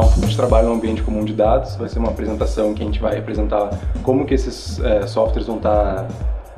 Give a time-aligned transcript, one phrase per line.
[0.00, 1.76] um fluxo de trabalho no ambiente comum de dados.
[1.76, 3.70] Vai ser uma apresentação que a gente vai apresentar
[4.02, 6.08] como que esses é, softwares vão estar tá,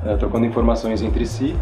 [0.05, 1.55] é, trocando informações entre si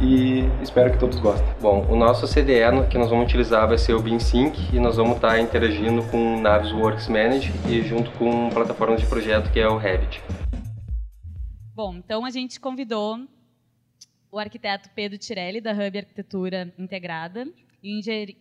[0.00, 1.46] e espero que todos gostem.
[1.60, 5.16] Bom, o nosso CDE que nós vamos utilizar vai ser o BeamSync e nós vamos
[5.16, 9.76] estar tá interagindo com Navisworks Manage e junto com plataformas de projeto que é o
[9.76, 10.22] Revit.
[11.74, 13.18] Bom, então a gente convidou
[14.30, 17.46] o arquiteto Pedro Tirelli, da Hub Arquitetura Integrada,
[17.82, 17.96] e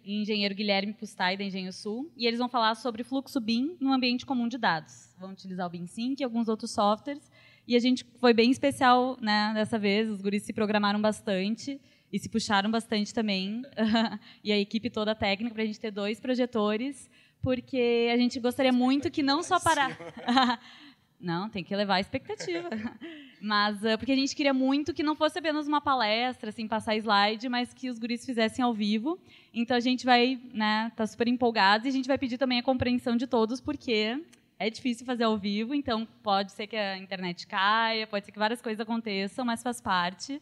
[0.06, 3.94] o engenheiro Guilherme Pustai, da Engenho Sul, e eles vão falar sobre fluxo BIM no
[3.94, 5.14] ambiente comum de dados.
[5.20, 7.30] Vão utilizar o BIMSync e alguns outros softwares,
[7.68, 11.80] e a gente foi bem especial né, dessa vez, os guris se programaram bastante
[12.12, 13.62] e se puxaram bastante também,
[14.44, 17.10] e a equipe toda técnica, para a gente ter dois projetores,
[17.42, 19.90] porque a gente gostaria muito que não só para...
[21.20, 22.70] Não, tem que levar a expectativa.
[23.42, 26.96] Mas uh, porque a gente queria muito que não fosse apenas uma palestra, assim, passar
[26.96, 29.20] slide, mas que os guris fizessem ao vivo.
[29.54, 32.64] Então a gente vai, né, tá super empolgados e a gente vai pedir também a
[32.64, 34.20] compreensão de todos, porque
[34.58, 38.40] é difícil fazer ao vivo, então pode ser que a internet caia, pode ser que
[38.40, 40.42] várias coisas aconteçam, mas faz parte.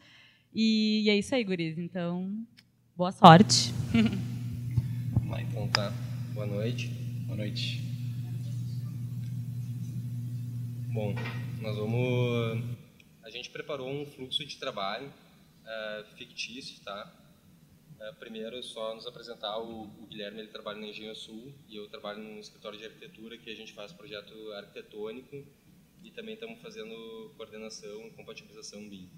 [0.53, 1.77] E, e é isso aí, guris.
[1.77, 2.33] Então,
[2.95, 3.73] boa sorte.
[5.11, 5.91] Vamos lá, então tá.
[6.33, 6.87] Boa noite.
[7.27, 7.84] Boa noite.
[10.95, 11.13] Bom,
[11.61, 12.63] nós vamos.
[13.21, 17.13] A gente preparou um fluxo de trabalho uh, fictício, tá?
[17.99, 21.89] Uh, primeiro, só nos apresentar o, o, Guilherme, ele trabalha na Engenho Sul e eu
[21.89, 25.45] trabalho num escritório de arquitetura que a gente faz projeto arquitetônico
[26.01, 29.09] e também estamos fazendo coordenação e compatibilização BIM.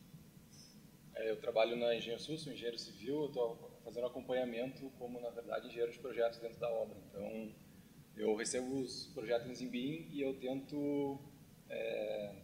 [1.14, 5.68] É, eu trabalho na Engenho Sul, sou engenheiro civil, estou fazendo acompanhamento como, na verdade,
[5.68, 6.98] engenheiro de projetos dentro da obra.
[7.08, 7.54] Então,
[8.16, 11.22] eu recebo os projetos em BIM e eu tento
[11.70, 12.36] é,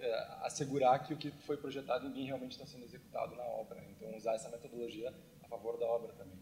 [0.00, 3.82] é, assegurar que o que foi projetado em BIM realmente está sendo executado na obra.
[3.90, 6.38] Então, usar essa metodologia a favor da obra também.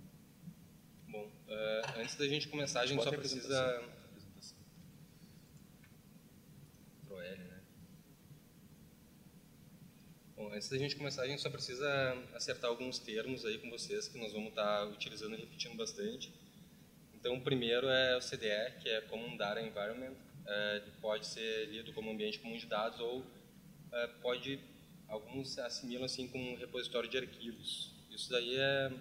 [1.09, 3.81] Bom, uh, antes da gente começar, a gente só precisa...
[3.81, 3.97] Né?
[10.37, 11.89] Bom, antes da gente começar, a gente só precisa
[12.35, 16.31] acertar alguns termos aí com vocês que nós vamos estar tá utilizando e repetindo bastante.
[17.15, 20.15] Então, o primeiro é o CDE, que é Common Data Environment,
[20.47, 23.25] é, pode ser lido como ambiente comum de dados ou
[23.93, 24.61] é, pode
[25.09, 27.93] alguns assimilam assim com um repositório de arquivos.
[28.11, 28.93] Isso daí é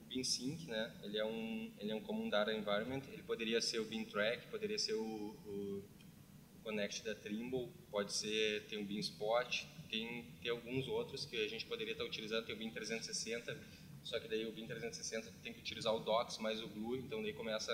[0.00, 0.94] o BinSync, né?
[1.02, 3.02] Ele é um ele é um common data environment.
[3.12, 5.04] Ele poderia ser o BinTrack, poderia ser o,
[5.46, 5.84] o,
[6.62, 11.66] Connect da Trimble, pode ser tem o BinSpot, tem tem alguns outros que a gente
[11.66, 12.46] poderia estar utilizando.
[12.46, 13.56] Tem o Bin 360,
[14.02, 17.22] só que daí o Bin 360 tem que utilizar o Docs mais o Glue, então
[17.22, 17.72] daí começa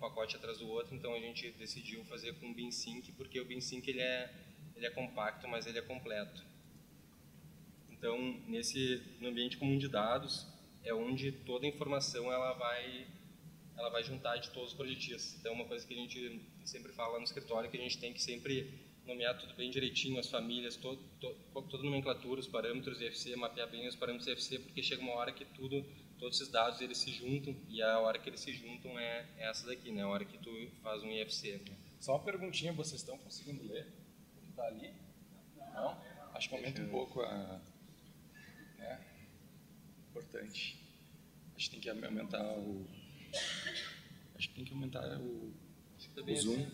[0.00, 3.86] pacote atrás do outro, então a gente decidiu fazer com o BinSync, porque o BinSync
[3.86, 4.32] ele é,
[4.74, 6.42] ele é compacto, mas ele é completo.
[7.90, 8.18] Então,
[8.48, 10.46] nesse no ambiente comum de dados,
[10.82, 13.06] é onde toda a informação ela vai
[13.76, 15.36] ela vai juntar de todos os projetistas.
[15.38, 18.20] Então, uma coisa que a gente sempre fala no escritório que a gente tem que
[18.20, 18.72] sempre
[19.06, 23.88] nomear tudo bem direitinho, as famílias, todo, toda a nomenclatura, os parâmetros IFC, mapear bem
[23.88, 25.84] os parâmetros IFC, porque chega uma hora que tudo
[26.20, 29.48] todos esses dados eles se juntam e a hora que eles se juntam é, é
[29.48, 30.02] essa daqui, né?
[30.02, 31.62] A hora que tu faz um IFC.
[31.68, 31.76] Né?
[31.98, 34.00] Só uma perguntinha, vocês estão conseguindo ler
[34.60, 34.92] está ali?
[35.72, 35.96] Não?
[36.34, 37.60] Acho que aumenta um pouco a...
[38.78, 39.00] Né?
[40.10, 40.78] Importante.
[41.56, 42.86] Acho que tem que aumentar o...
[44.34, 45.52] Acho que tem que aumentar o,
[46.14, 46.66] tá o zoom.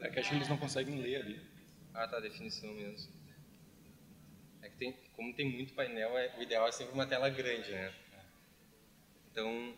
[0.00, 1.40] É que acho que eles não conseguem ler ali.
[1.94, 3.12] Ah, tá, definição mesmo.
[4.62, 7.70] É que tem, como tem muito painel, é, o ideal é sempre uma tela grande,
[7.70, 7.92] né?
[9.32, 9.74] Então,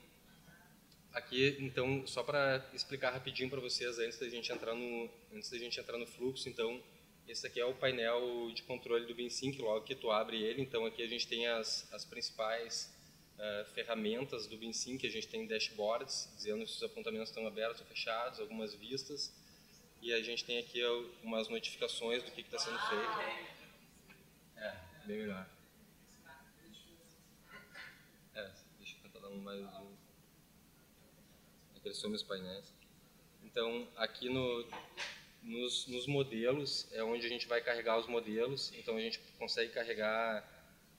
[1.12, 5.56] aqui, então, só para explicar rapidinho para vocês antes da gente entrar no antes da
[5.58, 6.82] gente entrar no fluxo, então,
[7.28, 10.84] esse aqui é o painel de controle do BinSync, logo que tu abre ele, então
[10.84, 12.92] aqui a gente tem as, as principais
[13.38, 17.86] uh, ferramentas do BinSync, a gente tem dashboards, dizendo se os apontamentos estão abertos ou
[17.86, 19.32] fechados, algumas vistas,
[20.02, 20.82] e a gente tem aqui
[21.22, 24.16] umas notificações do que está sendo feito.
[24.56, 25.48] É, bem melhor.
[31.94, 32.72] São meus painéis.
[33.44, 34.66] Então, aqui no,
[35.42, 38.72] nos, nos, modelos é onde a gente vai carregar os modelos.
[38.76, 40.44] Então, a gente consegue carregar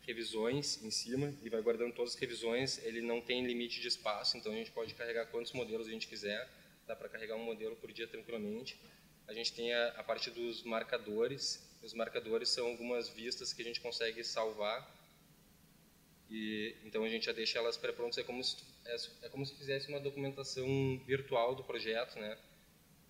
[0.02, 2.84] revisões em cima e vai guardando todas as revisões.
[2.84, 6.08] Ele não tem limite de espaço, então a gente pode carregar quantos modelos a gente
[6.08, 6.48] quiser.
[6.88, 8.80] Dá para carregar um modelo por dia tranquilamente.
[9.28, 11.68] A gente tem a, a parte dos marcadores.
[11.81, 14.88] Os marcadores são algumas vistas que a gente consegue salvar
[16.30, 19.56] e, então a gente já deixa elas pré-prontas, é como se é, é, como se
[19.56, 20.68] fizesse uma documentação
[21.06, 22.38] virtual do projeto, né?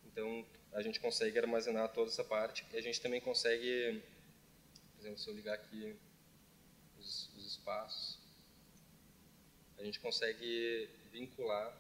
[0.06, 2.66] Então a gente consegue armazenar toda essa parte.
[2.74, 4.02] E a gente também consegue,
[4.94, 5.96] por exemplo, se eu ligar aqui
[6.98, 8.20] os, os espaços,
[9.78, 11.76] a gente consegue vincular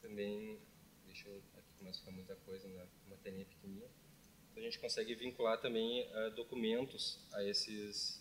[0.00, 0.58] também,
[1.06, 3.88] deixa eu, aqui começa a ficar muita coisa na uma telinha pequenininha,
[4.50, 8.20] então a gente consegue vincular também uh, documentos a esses,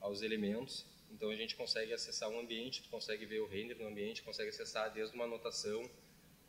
[0.00, 3.88] aos elementos, então a gente consegue acessar um ambiente, tu consegue ver o render no
[3.88, 5.88] ambiente, consegue acessar desde uma anotação,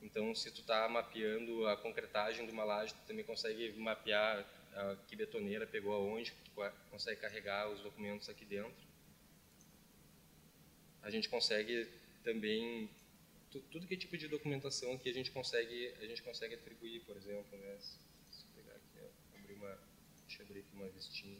[0.01, 4.97] então se tu está mapeando a concretagem de uma laje, tu também consegue mapear uh,
[5.07, 6.51] que betoneira pegou aonde, tu
[6.89, 8.89] consegue carregar os documentos aqui dentro.
[11.01, 11.87] A gente consegue
[12.23, 12.89] também
[13.71, 17.17] tudo que é tipo de documentação que a gente consegue a gente consegue atribuir, por
[17.17, 17.77] exemplo, né?
[18.31, 18.99] Se pegar aqui,
[19.35, 19.79] abrir uma,
[20.27, 21.39] deixa eu abrir aqui uma vistinha.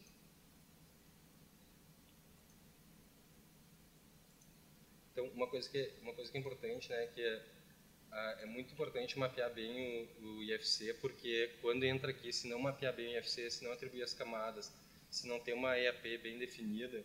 [5.20, 9.20] Então, uma coisa que uma coisa que é importante, né, que é, é muito importante
[9.20, 13.52] mapear bem o, o, IFC, porque quando entra aqui, se não mapear bem o IFC,
[13.52, 14.72] se não atribuir as camadas,
[15.10, 17.04] se não ter uma EAP bem definida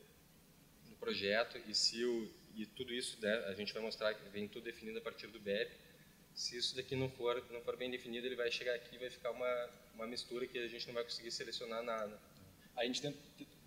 [0.89, 4.47] no projeto e se o e tudo isso né, a gente vai mostrar que vem
[4.47, 5.73] tudo definido a partir do BEP.
[6.33, 9.11] Se isso daqui não for não for bem definido, ele vai chegar aqui e vai
[9.11, 12.17] ficar uma uma mistura que a gente não vai conseguir selecionar nada.
[12.77, 13.19] A gente tenta,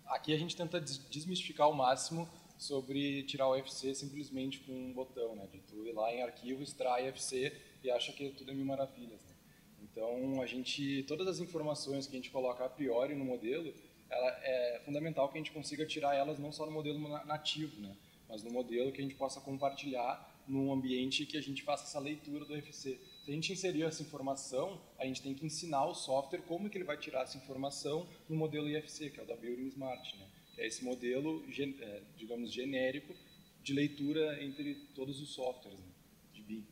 [0.06, 2.26] aqui a gente tenta desmistificar ao máximo
[2.58, 5.46] sobre tirar o UFC simplesmente com um botão, né?
[5.50, 7.52] De tu ir lá em arquivo, extrai UFC
[7.82, 9.20] e acha que tudo é mil maravilhas.
[9.20, 9.34] Né?
[9.82, 13.72] Então a gente todas as informações que a gente coloca a priori no modelo,
[14.10, 17.96] ela é fundamental que a gente consiga tirar elas não só no modelo nativo, né?
[18.28, 22.00] mas no modelo que a gente possa compartilhar num ambiente que a gente faça essa
[22.00, 22.98] leitura do UFC.
[23.22, 26.78] Se a gente inserir essa informação, a gente tem que ensinar o software como que
[26.78, 30.26] ele vai tirar essa informação no modelo IFC, que é o da Building Smart, né?
[30.58, 31.44] É esse modelo,
[31.80, 33.14] é, digamos, genérico
[33.62, 35.86] de leitura entre todos os softwares né?
[36.32, 36.66] de BIM.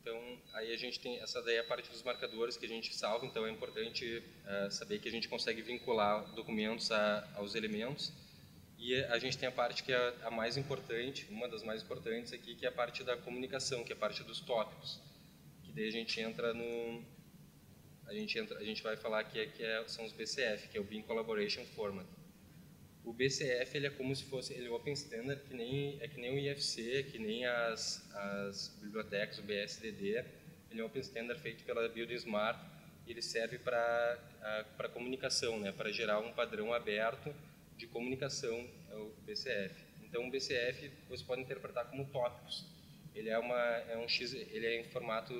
[0.00, 2.94] Então, aí a gente tem essa daí é a parte dos marcadores que a gente
[2.94, 8.12] salva, então é importante uh, saber que a gente consegue vincular documentos a, aos elementos
[8.78, 12.34] e a gente tem a parte que é a mais importante, uma das mais importantes
[12.34, 15.00] aqui, que é a parte da comunicação, que é a parte dos tópicos.
[15.62, 17.02] Que daí a gente entra no
[18.06, 20.76] a gente entra, a gente vai falar que, é, que é, são os BCF, que
[20.76, 22.06] é o Beam Collaboration Format.
[23.04, 26.18] O BCF ele é como se fosse ele é Open Standard, que nem é que
[26.18, 30.24] nem o IFC, que nem as as bibliotecas, o BSDD.
[30.70, 32.58] Ele é Open Standard feito pela Building Smart
[33.06, 34.18] e ele serve para
[34.76, 37.34] para comunicação, né, para gerar um padrão aberto
[37.76, 39.84] de comunicação, é o BCF.
[40.02, 42.64] Então, o BCF você pode interpretar como tópicos.
[43.14, 45.34] Ele é uma é um X, ele é em formato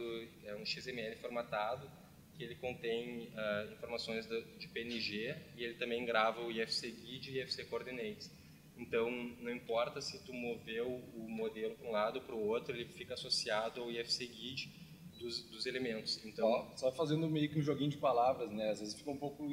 [0.44, 1.90] é um XML formatado
[2.36, 7.31] que ele contém uh, informações de, de PNG e ele também grava o IFC Guide
[7.31, 8.31] e IFC Coordinates.
[8.76, 9.10] Então,
[9.40, 12.86] não importa se tu moveu o modelo para um lado ou para o outro, ele
[12.86, 14.70] fica associado ao IFC Guide
[15.19, 16.25] dos, dos elementos.
[16.25, 18.70] Então, só, só fazendo meio que um joguinho de palavras, né?
[18.70, 19.44] Às vezes fica um pouco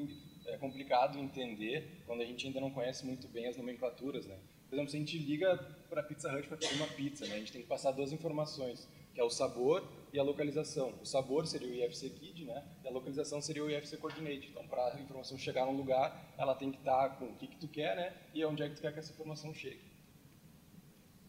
[0.48, 4.38] é complicado entender quando a gente ainda não conhece muito bem as nomenclaturas, né?
[4.70, 5.58] Por exemplo, se a gente liga
[5.90, 7.36] para a Pizza Hut para pedir uma pizza, né?
[7.36, 10.94] A gente tem que passar duas informações, que é o sabor e a localização.
[11.02, 12.64] O sabor seria o IFC Kid, né?
[12.84, 14.48] E a localização seria o IFC Coordinate.
[14.50, 17.48] Então, para a informação chegar num lugar, ela tem que estar tá com o que,
[17.48, 18.14] que tu quer, né?
[18.34, 19.82] E onde é que tu quer que essa informação chegue.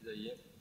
[0.00, 0.36] E daí,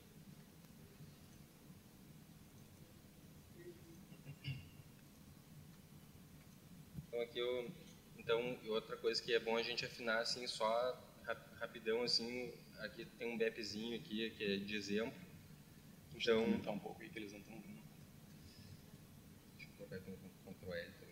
[7.07, 7.71] Então aqui eu
[8.17, 10.95] então, outra coisa que é bom a gente afinar assim só
[11.59, 15.19] rapidão assim, aqui tem um BEPzinho aqui que é de exemplo.
[16.15, 17.61] Então, um pouco aí que eles não estão
[19.95, 20.17] aqui no
[20.53, 21.11] Ctrl L também.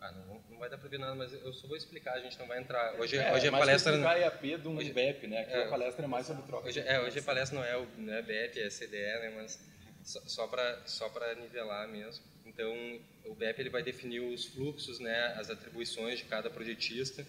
[0.00, 2.38] Ah, não, não vai dar para ver nada, mas eu só vou explicar, a gente
[2.38, 2.94] não vai entrar.
[3.00, 3.92] Hoje, é, hoje a palestra.
[3.92, 5.40] Explicar EAP de um hoje, BEP, né?
[5.40, 6.68] Aqui é, a palestra é mais sobre troca.
[6.68, 9.32] Hoje, é, hoje a palestra não é o não é BEP, é CDE, né?
[9.36, 9.58] Mas
[10.04, 12.22] só, só para só nivelar mesmo.
[12.44, 17.26] Então, o BEP ele vai definir os fluxos, né, as atribuições de cada projetista.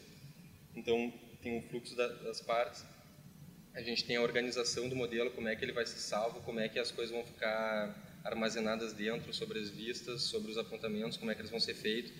[0.75, 1.11] Então,
[1.41, 2.85] tem o fluxo das partes.
[3.73, 6.59] A gente tem a organização do modelo, como é que ele vai ser salvo, como
[6.59, 11.31] é que as coisas vão ficar armazenadas dentro, sobre as vistas, sobre os apontamentos, como
[11.31, 12.11] é que eles vão ser feitos.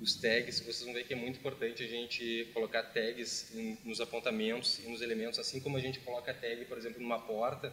[0.00, 3.52] Os tags, vocês vão ver que é muito importante a gente colocar tags
[3.84, 7.72] nos apontamentos e nos elementos, assim como a gente coloca tag, por exemplo, numa porta,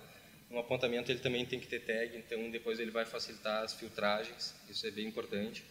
[0.49, 4.55] um apontamento ele também tem que ter tag, então depois ele vai facilitar as filtragens,
[4.67, 5.63] isso é bem importante.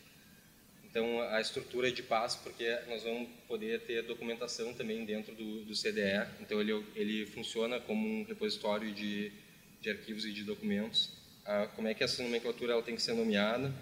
[0.85, 5.65] Então a estrutura é de passo, porque nós vamos poder ter documentação também dentro do,
[5.65, 9.33] do CDE, então ele, ele funciona como um repositório de,
[9.81, 11.24] de arquivos e de documentos.
[11.45, 13.73] Ah, como é que essa nomenclatura ela tem que ser nomeada?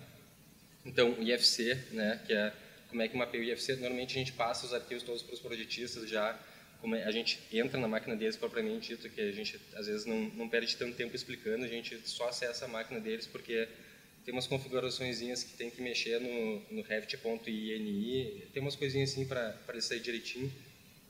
[0.85, 2.52] Então o IFC, né, que é
[2.88, 5.40] como é que mapeia o IFC, normalmente a gente passa os arquivos todos para os
[5.40, 6.38] projetistas já
[6.83, 10.04] como é, a gente entra na máquina deles propriamente dito, que a gente às vezes
[10.04, 13.69] não, não perde tanto tempo explicando, a gente só acessa a máquina deles porque
[14.25, 19.81] tem umas configurações que tem que mexer no, no Revit.ini, tem umas coisinhas assim para
[19.81, 20.52] sair direitinho.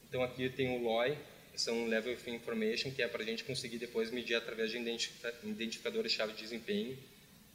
[0.09, 1.16] Então aqui tem o LOI,
[1.54, 4.78] são Level of Information, que é para a gente conseguir depois medir através de
[5.44, 6.97] identificadores-chave de desempenho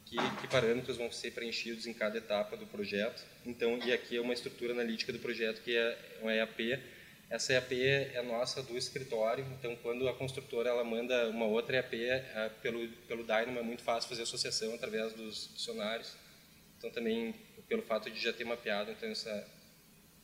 [0.08, 3.22] que, que, parâmetros vão ser preenchidos em cada etapa do projeto.
[3.44, 6.80] Então, e aqui é uma estrutura analítica do projeto que é um EAP.
[7.28, 12.04] Essa EAP é nossa do escritório, então quando a construtora ela manda uma outra EAP
[12.04, 16.16] é, pelo, pelo Dynamo é muito fácil fazer associação através dos dicionários.
[16.78, 17.34] Então também
[17.68, 19.46] pelo fato de já ter mapeado, então essa,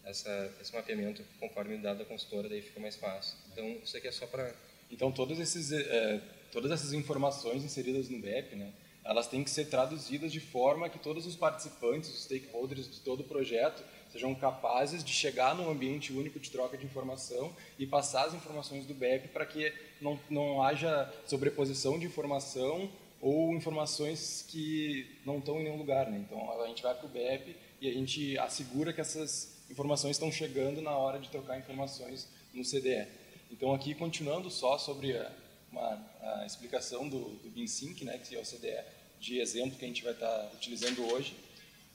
[0.04, 3.36] essa, esse mapeamento conforme o dado da consultora daí fica mais fácil.
[3.52, 4.54] Então isso aqui é só para...
[4.90, 6.20] Então todos esses, é,
[6.52, 8.72] todas essas informações inseridas no BEP, né,
[9.04, 13.20] elas têm que ser traduzidas de forma que todos os participantes, os stakeholders de todo
[13.20, 18.26] o projeto, sejam capazes de chegar num ambiente único de troca de informação e passar
[18.26, 25.18] as informações do BEP para que não, não haja sobreposição de informação ou informações que
[25.24, 26.10] não estão em nenhum lugar.
[26.10, 26.24] Né?
[26.24, 30.30] Então, a gente vai para o BEP e a gente assegura que essas informações estão
[30.30, 33.06] chegando na hora de trocar informações no CDE.
[33.50, 35.30] Então, aqui, continuando só sobre a,
[35.70, 38.84] uma a explicação do, do BinSync, né, que é o CDE
[39.20, 41.34] de exemplo que a gente vai estar tá utilizando hoje.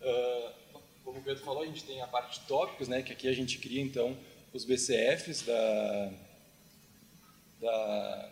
[0.01, 3.27] Uh, como o Pedro falou, a gente tem a parte de tópicos, né, que aqui
[3.27, 4.17] a gente cria então
[4.53, 6.11] os BCFs da,
[7.59, 8.29] da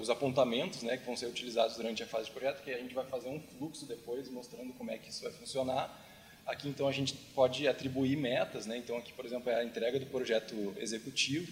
[0.00, 2.94] os apontamentos, né, que vão ser utilizados durante a fase de projeto, que a gente
[2.94, 6.07] vai fazer um fluxo depois mostrando como é que isso vai funcionar.
[6.48, 8.76] Aqui então a gente pode atribuir metas, né?
[8.76, 11.46] Então aqui, por exemplo, é a entrega do projeto executivo.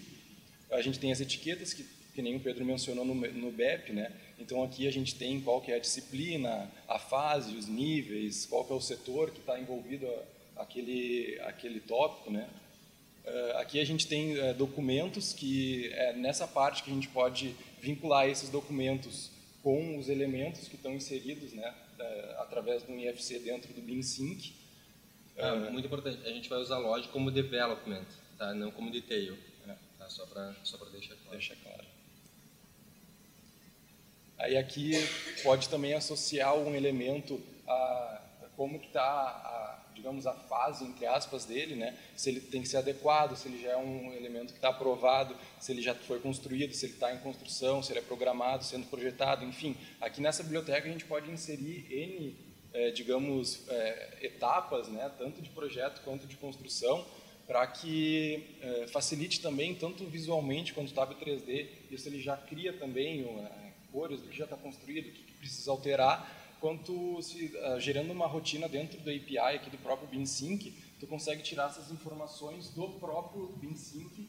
[0.71, 1.83] A gente tem as etiquetas que
[2.17, 4.11] que nem o Pedro mencionou no, no BEP, né?
[4.39, 8.65] Então aqui a gente tem qual que é a disciplina, a fase, os níveis, qual
[8.65, 12.49] que é o setor que está envolvido a, aquele aquele tópico, né?
[13.23, 17.55] Uh, aqui a gente tem uh, documentos que é nessa parte que a gente pode
[17.79, 19.29] vincular esses documentos
[19.61, 21.71] com os elementos que estão inseridos, né?
[21.99, 24.55] Uh, através do IFC dentro do BinSync.
[25.37, 26.25] Ah, muito importante.
[26.25, 28.05] A gente vai usar log como development,
[28.37, 28.53] tá?
[28.53, 29.37] Não como detail.
[29.67, 29.75] É.
[29.97, 30.09] Tá?
[30.09, 31.31] Só para só deixar claro.
[31.31, 31.85] Deixar claro.
[34.37, 34.91] Aí aqui
[35.43, 38.21] pode também associar um elemento a
[38.55, 41.95] como que está, digamos, a fase, entre aspas, dele, né?
[42.15, 45.35] se ele tem que ser adequado, se ele já é um elemento que está aprovado,
[45.59, 48.87] se ele já foi construído, se ele está em construção, se ele é programado, sendo
[48.87, 49.77] projetado, enfim.
[50.01, 52.35] Aqui nessa biblioteca a gente pode inserir N,
[52.73, 55.11] é, digamos, é, etapas, né?
[55.17, 57.05] tanto de projeto quanto de construção,
[57.45, 63.25] para que é, facilite também, tanto visualmente quanto tab 3D, isso ele já cria também
[63.91, 68.25] cores, do que já está construído, o que, precisa alterar, quanto se, uh, gerando uma
[68.25, 73.47] rotina dentro do API aqui do próprio BinSync, tu consegue tirar essas informações do próprio
[73.57, 74.27] BinSync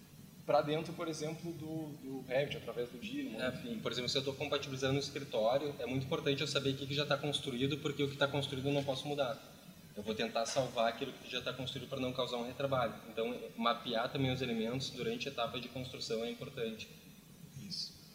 [0.49, 3.78] para dentro, por exemplo, do, do Revit, através do Dynamo, é, enfim.
[3.81, 6.87] Por exemplo, se eu estou compatibilizando no escritório, é muito importante eu saber o que,
[6.87, 9.38] que já está construído, porque o que está construído eu não posso mudar.
[9.95, 12.95] Eu vou tentar salvar aquilo que já está construído para não causar um retrabalho.
[13.11, 16.88] Então, mapear também os elementos durante a etapa de construção é importante.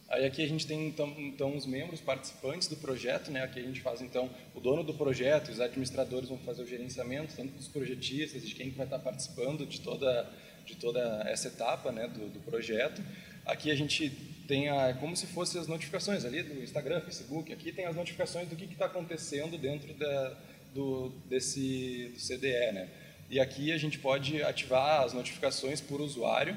[0.08, 3.42] Aí aqui a gente tem então, então, os membros participantes do projeto, né?
[3.44, 7.34] Aqui a gente faz então o dono do projeto, os administradores vão fazer o gerenciamento,
[7.36, 10.28] tanto dos projetistas, de quem vai estar participando de toda
[10.64, 13.02] de toda essa etapa, né, do, do projeto.
[13.44, 14.10] Aqui a gente
[14.46, 17.52] tem a, como se fossem as notificações ali do Instagram, Facebook.
[17.52, 20.36] Aqui tem as notificações do que está acontecendo dentro da,
[20.74, 22.88] do desse do CDE, né?
[23.30, 26.56] E aqui a gente pode ativar as notificações por usuário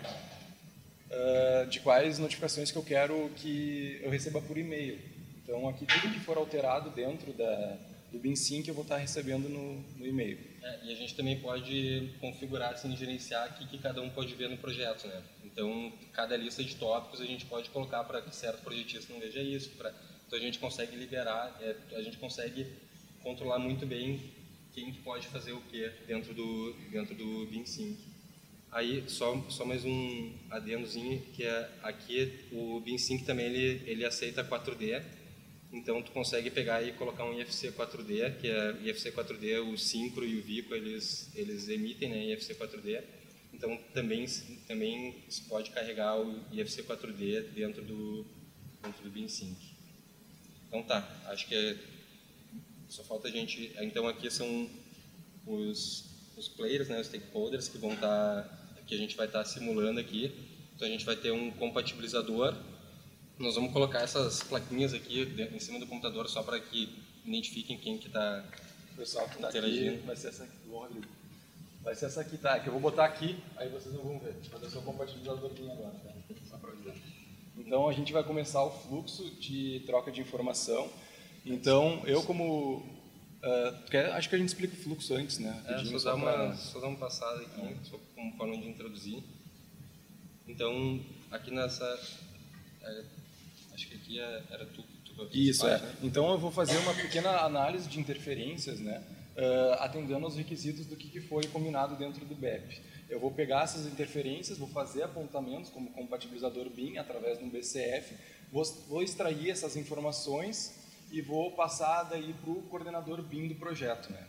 [1.10, 5.00] uh, de quais notificações que eu quero que eu receba por e-mail.
[5.44, 7.78] Então, aqui tudo que for alterado dentro da,
[8.12, 10.38] do BinSync eu vou estar recebendo no, no e-mail.
[10.62, 14.50] É, e a gente também pode configurar, assim, gerenciar o que cada um pode ver
[14.50, 15.24] no projeto, né?
[15.44, 19.42] Então, cada lista de tópicos a gente pode colocar para que certo projetista não veja
[19.42, 19.70] isso.
[19.72, 19.94] Pra,
[20.26, 22.68] então, a gente consegue liberar, é, a gente consegue
[23.22, 24.22] controlar muito bem
[24.74, 27.98] quem pode fazer o que dentro do, dentro do BinSync.
[28.72, 34.44] Aí, só, só mais um adendozinho, que é aqui o BinSync também ele, ele aceita
[34.44, 35.02] 4D,
[35.72, 40.26] então tu consegue pegar e colocar um IFC 4D, que é IFC 4D, o Syncro
[40.26, 43.04] e o Vico, eles, eles emitem né, IFC 4D,
[43.54, 44.26] então também,
[44.68, 48.26] também se pode carregar o IFC 4D dentro do,
[48.82, 49.58] dentro do BinSync.
[50.68, 51.76] Então tá, acho que é,
[52.88, 54.70] só falta a gente, então aqui são
[55.46, 56.08] os
[56.38, 59.46] os players, né, os stakeholders que vão estar, tá, que a gente vai estar tá
[59.46, 60.32] simulando aqui.
[60.76, 62.56] Então a gente vai ter um compatibilizador.
[63.39, 65.22] Nós vamos colocar essas plaquinhas aqui
[65.53, 68.44] em cima do computador só para que identifiquem quem que está
[68.96, 69.96] pessoal que tá interagindo.
[69.96, 71.06] Aqui, vai ser essa aqui, Rodrigo.
[71.84, 72.60] Vai ser essa aqui, tá?
[72.60, 74.34] Que eu vou botar aqui, aí vocês não vão ver.
[74.34, 76.13] Vou fazer só o compatibilizador aqui agora, tá?
[76.50, 76.96] Só para avisar.
[77.56, 80.89] Então a gente vai começar o fluxo de troca de informação.
[81.46, 82.98] Então eu como
[83.38, 85.63] Uh, acho que a gente explica o fluxo antes, né?
[85.67, 87.77] É, só, só, dar uma, só dar uma passada aqui, é.
[87.84, 89.24] só como forma de introduzir.
[90.48, 91.86] Então, aqui nessa...
[92.82, 93.03] É,
[93.78, 95.78] acho que aqui é, era tu, tu Isso, é.
[95.78, 95.96] Né?
[96.02, 99.04] Então eu vou fazer uma pequena análise de interferências, né?
[99.38, 102.82] Uh, atendendo aos requisitos do que, que foi combinado dentro do BEP.
[103.08, 108.16] Eu vou pegar essas interferências, vou fazer apontamentos como compatibilizador BIM através de um BCF,
[108.52, 110.74] vou, vou extrair essas informações
[111.12, 114.26] e vou passar daí para o coordenador BIM do projeto, né?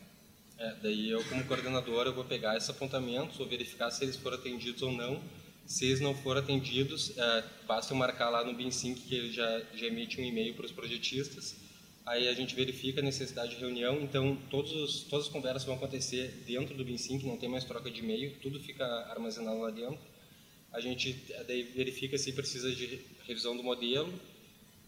[0.58, 4.36] É, daí eu, como coordenador, eu vou pegar esses apontamentos, vou verificar se eles foram
[4.36, 5.22] atendidos ou não.
[5.68, 9.86] Se eles não forem atendidos, é, basta marcar lá no BIM-Sync que ele já, já
[9.86, 11.56] emite um e-mail para os projetistas.
[12.06, 15.74] Aí a gente verifica a necessidade de reunião, então todos os, todas as conversas vão
[15.74, 20.00] acontecer dentro do BIM-Sync, não tem mais troca de e-mail, tudo fica armazenado lá dentro.
[20.72, 24.10] A gente daí verifica se precisa de revisão do modelo,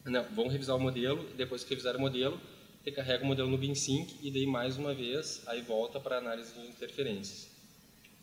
[0.07, 2.41] não, vão revisar o modelo, depois que revisar o modelo,
[2.87, 6.67] recarrega o modelo no BinSync e daí mais uma vez aí volta para análise de
[6.67, 7.50] interferências.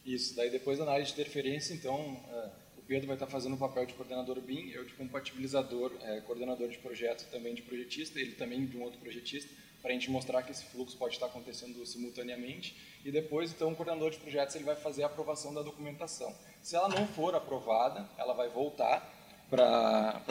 [0.07, 3.57] Isso, daí depois da análise de interferência, então é, o Pedro vai estar fazendo o
[3.57, 8.31] papel de coordenador BIM, eu de compatibilizador, é, coordenador de projeto também de projetista, ele
[8.31, 11.85] também de um outro projetista, para a gente mostrar que esse fluxo pode estar acontecendo
[11.85, 12.77] simultaneamente.
[13.03, 16.33] E depois, então, o coordenador de projetos ele vai fazer a aprovação da documentação.
[16.61, 19.13] Se ela não for aprovada, ela vai voltar
[19.49, 20.21] para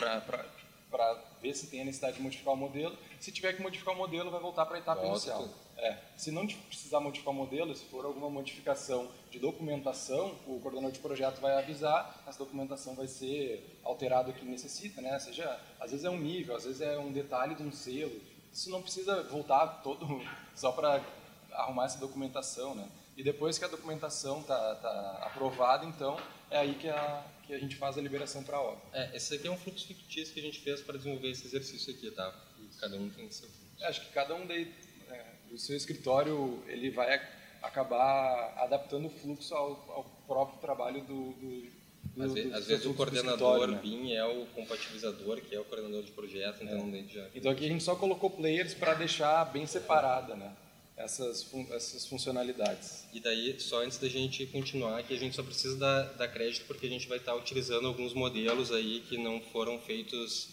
[0.97, 2.97] para ver se tem a necessidade de modificar o modelo.
[3.21, 5.17] Se tiver que modificar o modelo, vai voltar para a etapa Volta.
[5.17, 5.49] inicial.
[5.77, 5.99] É.
[6.17, 11.01] Se não precisar modificar o modelo, se for alguma modificação de documentação, o coordenador de
[11.01, 15.19] projeto vai avisar, essa documentação vai ser alterada o que necessita, né?
[15.19, 18.19] Seja, às vezes é um nível, às vezes é um detalhe de um selo.
[18.51, 20.07] Isso não precisa voltar todo
[20.57, 21.05] só para
[21.53, 22.89] arrumar essa documentação, né?
[23.15, 26.17] E depois que a documentação está tá aprovada, então
[26.51, 28.83] é aí que a, que a gente faz a liberação para a obra.
[28.93, 31.93] É, esse aqui é um fluxo fictício que a gente fez para desenvolver esse exercício
[31.93, 32.35] aqui, tá?
[32.81, 33.67] Cada um tem seu fluxo.
[33.81, 34.73] É, acho que cada um daí,
[35.11, 37.21] é, do seu escritório, ele vai
[37.63, 42.87] acabar adaptando o fluxo ao, ao próprio trabalho do, do do, às, vezes, às vezes
[42.87, 43.79] o coordenador né?
[43.83, 47.05] BIM é o compatibilizador, que é o coordenador de projeto, então é.
[47.09, 47.29] já...
[47.35, 50.57] Então aqui a gente só colocou players para deixar bem separada, né?
[50.97, 53.05] Essas, essas funcionalidades.
[53.13, 56.67] E daí, só antes da gente continuar, que a gente só precisa dar, dar crédito
[56.67, 60.49] porque a gente vai estar utilizando alguns modelos aí que não foram feitos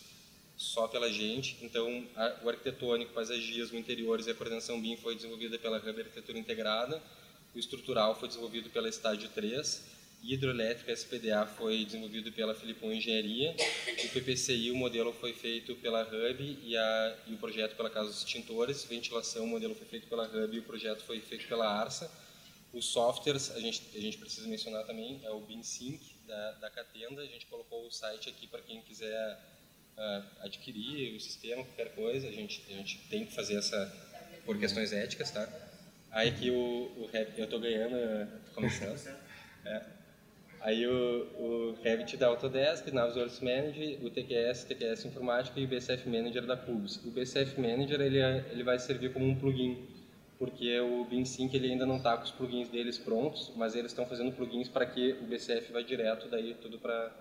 [0.57, 1.57] só pela gente.
[1.61, 6.37] Então, a, o arquitetônico, paisagismo, interiores e a coordenação BIM foi desenvolvida pela Hub Arquitetura
[6.37, 7.01] Integrada,
[7.55, 13.53] o estrutural foi desenvolvido pela Estádio 3 hidroelétrica SPDA foi desenvolvido pela Filipão Engenharia,
[14.05, 18.09] o PPCI, o modelo foi feito pela Hub e, a, e o projeto pela Casa
[18.09, 21.67] dos Extintores, ventilação, o modelo foi feito pela Hub e o projeto foi feito pela
[21.67, 22.09] Arsa.
[22.71, 27.21] Os softwares, a gente, a gente precisa mencionar também, é o BinSync da, da Catenda,
[27.21, 29.37] a gente colocou o site aqui para quem quiser
[29.97, 33.91] uh, adquirir o sistema, qualquer coisa, a gente, a gente tem que fazer essa
[34.45, 35.47] por questões éticas, tá?
[36.11, 39.23] Aí que o, o eu estou ganhando, começando.
[39.65, 39.81] É.
[40.63, 46.07] Aí o, o Revit da Autodesk, Navisworks Manager, o TQS, TQS Informática e o BCF
[46.09, 47.03] Manager da Cubes.
[47.05, 49.85] O BCF Manager ele, é, ele vai servir como um plugin,
[50.39, 54.05] porque o BIM-Sync ele ainda não está com os plugins deles prontos, mas eles estão
[54.05, 57.11] fazendo plugins para que o BCF vai direto daí tudo para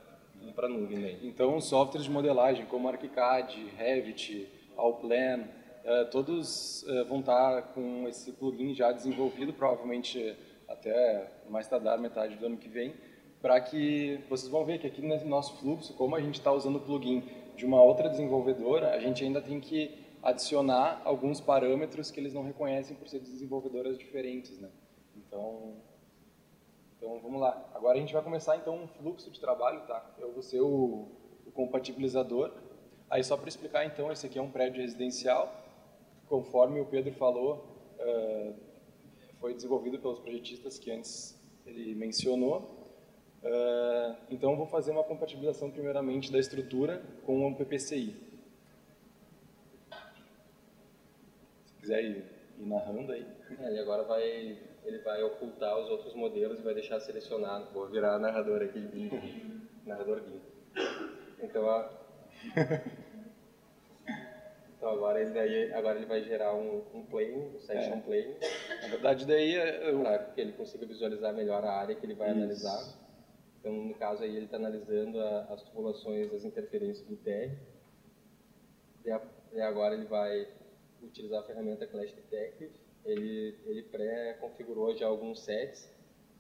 [0.55, 0.99] para nuvem.
[0.99, 1.19] Né?
[1.23, 5.41] Então, softwares de modelagem como ArchiCAD, Revit, Allplan,
[5.85, 10.37] uh, todos uh, vão estar tá com esse plugin já desenvolvido, provavelmente
[10.69, 12.93] até mais tardar metade do ano que vem,
[13.43, 16.77] para que vocês vão ver que aqui no nosso fluxo, como a gente está usando
[16.77, 17.25] o plugin
[17.57, 22.45] de uma outra desenvolvedora, a gente ainda tem que adicionar alguns parâmetros que eles não
[22.45, 24.71] reconhecem por ser desenvolvedoras diferentes, né?
[25.17, 25.75] Então,
[26.97, 27.69] então vamos lá.
[27.75, 30.15] Agora a gente vai começar então um fluxo de trabalho, tá?
[30.19, 31.09] Eu vou ser o,
[31.45, 32.53] o compatibilizador.
[33.11, 35.53] Aí só para explicar então, esse aqui é um prédio residencial,
[36.29, 37.67] conforme o Pedro falou,
[37.99, 38.55] uh,
[39.41, 42.82] foi desenvolvido pelos projetistas que antes ele mencionou.
[43.43, 48.15] Uh, então, vou fazer uma compatibilização, primeiramente, da estrutura com o PPCI.
[51.65, 52.25] Se quiser ir,
[52.59, 53.27] ir narrando aí.
[53.59, 54.23] É, ele agora vai,
[54.85, 57.73] ele vai ocultar os outros modelos e vai deixar selecionado.
[57.73, 58.79] Vou virar narrador aqui,
[59.85, 60.41] narrador Gui.
[61.43, 61.91] Então, a...
[64.77, 68.01] então agora, ele daí, agora ele vai gerar um, um plane, um section é.
[68.03, 68.37] plane.
[68.83, 69.55] Na verdade, daí...
[69.55, 70.01] Eu...
[70.01, 72.39] Para que ele consiga visualizar melhor a área que ele vai Isso.
[72.39, 73.02] analisar.
[73.63, 77.57] Então, no caso aí, ele está analisando a, as tubulações, as interferências do TR.
[79.05, 79.23] E, a,
[79.53, 80.49] e, agora ele vai
[81.01, 82.75] utilizar a ferramenta Clash Detective.
[83.05, 85.89] Ele, ele pré-configurou já alguns sets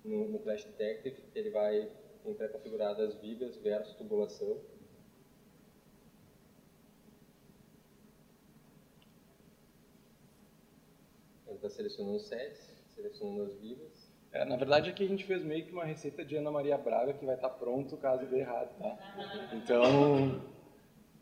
[0.04, 1.22] no, no Clash Detective.
[1.32, 1.88] Ele vai
[2.24, 4.60] tem pré-configuradas vigas versus tubulação.
[11.46, 14.01] Ele está selecionando os sets, selecionando as vigas.
[14.32, 17.12] É, na verdade, aqui a gente fez meio que uma receita de Ana Maria Braga
[17.12, 18.98] que vai estar pronto caso dê errado, tá?
[19.52, 20.40] Então,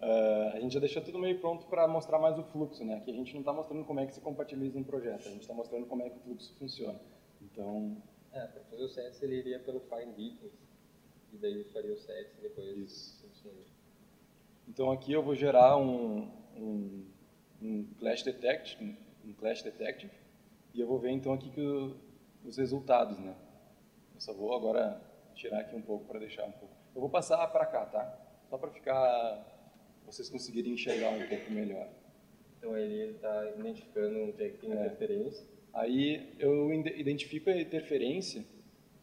[0.00, 2.94] uh, a gente já deixou tudo meio pronto para mostrar mais o fluxo, né?
[2.94, 5.40] Aqui a gente não está mostrando como é que se compatibiliza um projeto, a gente
[5.40, 7.00] está mostrando como é que o fluxo funciona.
[7.42, 7.96] Então...
[8.32, 10.52] É, para fazer o sets ele iria pelo find items,
[11.32, 12.76] e daí faria o sets e depois...
[12.76, 13.20] Isso.
[14.68, 17.04] Então aqui eu vou gerar um, um,
[17.60, 18.80] um clash detect,
[19.24, 20.12] um clash detective,
[20.72, 21.96] e eu vou ver então aqui que o,
[22.44, 23.34] os resultados, né?
[24.14, 25.00] Eu só vou agora
[25.34, 26.74] tirar aqui um pouco para deixar um pouco.
[26.94, 28.18] Eu vou passar para cá, tá?
[28.48, 29.46] Só para ficar
[30.04, 31.88] vocês conseguirem enxergar um pouco melhor.
[32.58, 35.46] Então ele está identificando onde é que tem interferência.
[35.72, 38.44] Aí eu identifico a interferência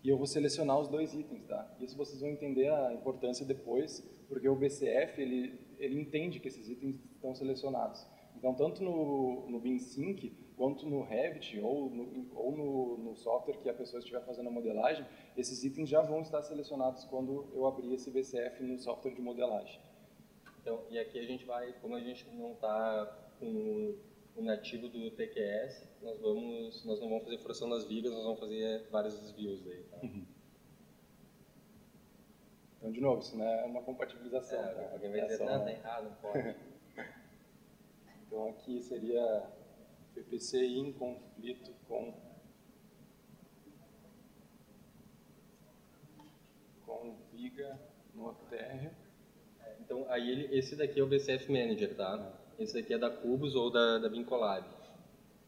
[0.04, 1.76] e eu vou selecionar os dois itens, tá?
[1.80, 6.68] Isso vocês vão entender a importância depois, porque o BCF ele ele entende que esses
[6.70, 8.06] itens estão selecionados.
[8.36, 13.70] Então, tanto no, no BinSync, quanto no Revit ou, no, ou no, no, software que
[13.70, 15.06] a pessoa estiver fazendo a modelagem,
[15.38, 19.80] esses itens já vão estar selecionados quando eu abrir esse BCF no software de modelagem.
[20.60, 23.06] Então, e aqui a gente vai, como a gente não está
[23.40, 23.96] com
[24.36, 28.40] o nativo do TQS, nós, vamos, nós não vamos fazer forçando as vigas, nós vamos
[28.40, 29.84] fazer vários desvios aí.
[29.84, 29.98] Tá?
[30.04, 30.26] Uhum.
[32.78, 34.60] Então, de novo, isso não é uma compatibilização.
[34.60, 34.94] É, tá?
[34.94, 36.56] Alguém vai dizer, não, tá errado, não pode.
[38.28, 39.57] então, aqui seria
[40.18, 42.14] PPC em conflito com
[46.86, 47.80] com Viga
[48.16, 48.92] no térreo.
[49.80, 52.34] Então, aí ele, esse daqui é o BCF Manager, tá?
[52.58, 54.66] Esse daqui é da Cubus ou da, da Vincolab.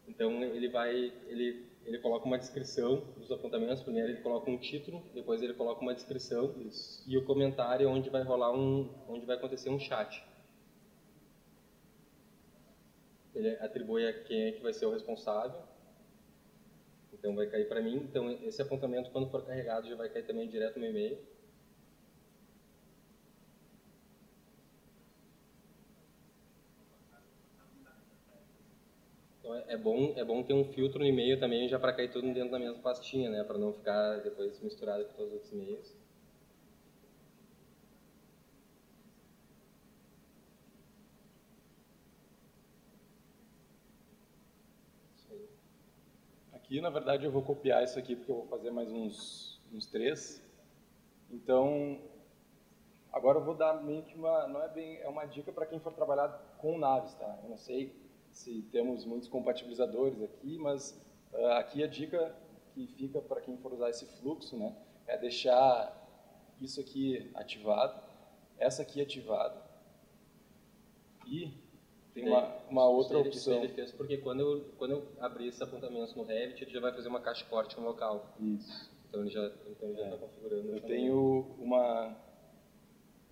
[0.07, 3.81] Então, ele vai, ele ele coloca uma descrição dos apontamentos.
[3.81, 7.03] Primeiro ele coloca um título, depois ele coloca uma descrição Isso.
[7.07, 10.23] e o comentário é onde vai rolar um, onde vai acontecer um chat.
[13.33, 15.61] Ele atribui a quem é que vai ser o responsável.
[17.13, 17.95] Então vai cair para mim.
[17.97, 21.17] Então esse apontamento quando for carregado já vai cair também direto no e-mail.
[29.39, 32.11] Então é, é bom, é bom ter um filtro no e-mail também já para cair
[32.11, 33.43] tudo dentro da mesma pastinha, né?
[33.43, 36.08] Para não ficar depois misturado com todos os outros e-mails.
[46.69, 49.87] Aqui, na verdade, eu vou copiar isso aqui porque eu vou fazer mais uns, uns
[49.87, 50.39] três.
[51.31, 51.99] Então,
[53.11, 55.79] agora eu vou dar meio que uma, não é bem, é uma dica para quem
[55.79, 56.27] for trabalhar
[56.59, 57.39] com naves, tá?
[57.41, 57.91] Eu não sei
[58.29, 60.91] se temos muitos compatibilizadores aqui, mas
[61.33, 62.35] uh, aqui a dica
[62.75, 64.77] que fica para quem for usar esse fluxo, né,
[65.07, 65.91] é deixar
[66.61, 67.99] isso aqui ativado,
[68.59, 69.59] essa aqui ativada
[71.25, 71.51] e
[72.19, 73.63] tem uma, uma outra ele, opção.
[73.63, 76.93] Ele fez porque quando eu, quando eu abrir esses apontamentos no Revit, ele já vai
[76.93, 78.33] fazer uma caixa corte no local.
[78.39, 78.91] Isso.
[79.07, 80.17] Então ele já então está é.
[80.17, 80.75] configurando.
[80.75, 82.15] Eu tenho uma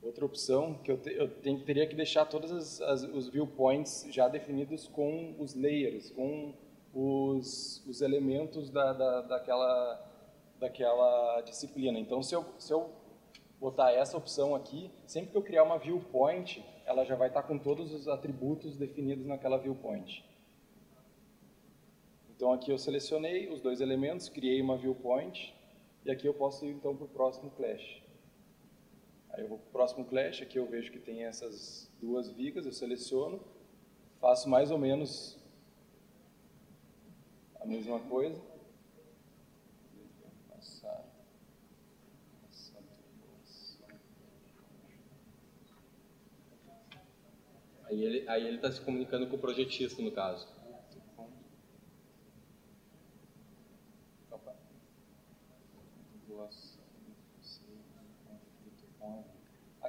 [0.01, 4.07] Outra opção que eu, te, eu tenho, teria que deixar todos as, as, os viewpoints
[4.11, 6.53] já definidos com os layers, com
[6.93, 10.11] os, os elementos da, da, daquela,
[10.59, 11.99] daquela disciplina.
[11.99, 12.91] Então, se eu, se eu
[13.59, 17.59] botar essa opção aqui, sempre que eu criar uma viewpoint, ela já vai estar com
[17.59, 20.23] todos os atributos definidos naquela viewpoint.
[22.33, 25.53] Então, aqui eu selecionei os dois elementos, criei uma viewpoint,
[26.05, 28.01] e aqui eu posso ir então para o próximo clash.
[29.31, 32.65] Aí eu vou para o próximo clash, aqui eu vejo que tem essas duas vigas,
[32.65, 33.41] eu seleciono,
[34.21, 35.37] faço mais ou menos
[37.59, 38.41] a mesma coisa.
[47.87, 50.47] Aí ele aí ele está se comunicando com o projetista no caso.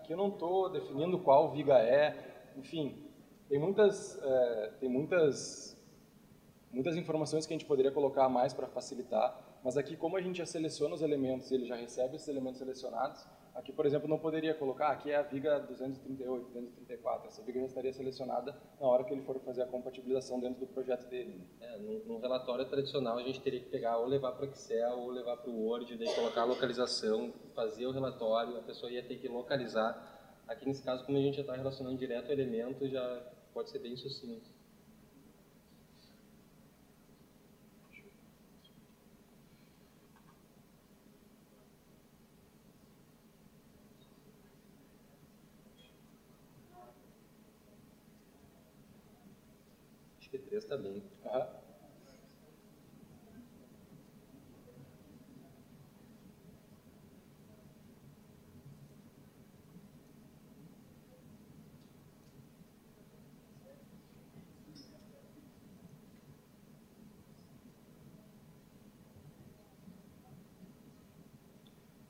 [0.09, 2.17] Aqui eu não estou definindo qual viga é,
[2.57, 2.97] enfim,
[3.47, 5.77] tem muitas, é, tem muitas,
[6.73, 10.39] muitas informações que a gente poderia colocar mais para facilitar, mas aqui como a gente
[10.39, 13.27] já seleciona os elementos ele já recebe esses elementos selecionados,
[13.59, 17.27] Aqui, por exemplo, não poderia colocar, aqui é a viga 238, 234.
[17.27, 20.67] Essa viga já estaria selecionada na hora que ele for fazer a compatibilização dentro do
[20.69, 21.43] projeto dele.
[21.61, 24.99] É, no, no, relatório tradicional, a gente teria que pegar ou levar para o Excel
[24.99, 29.03] ou levar para o Word, daí colocar a localização, fazer o relatório, a pessoa ia
[29.03, 30.41] ter que localizar.
[30.47, 33.81] Aqui, nesse caso, como a gente já está relacionando direto o elemento, já pode ser
[33.81, 34.49] bem sucinto.
[50.65, 51.59] Também, Uhum.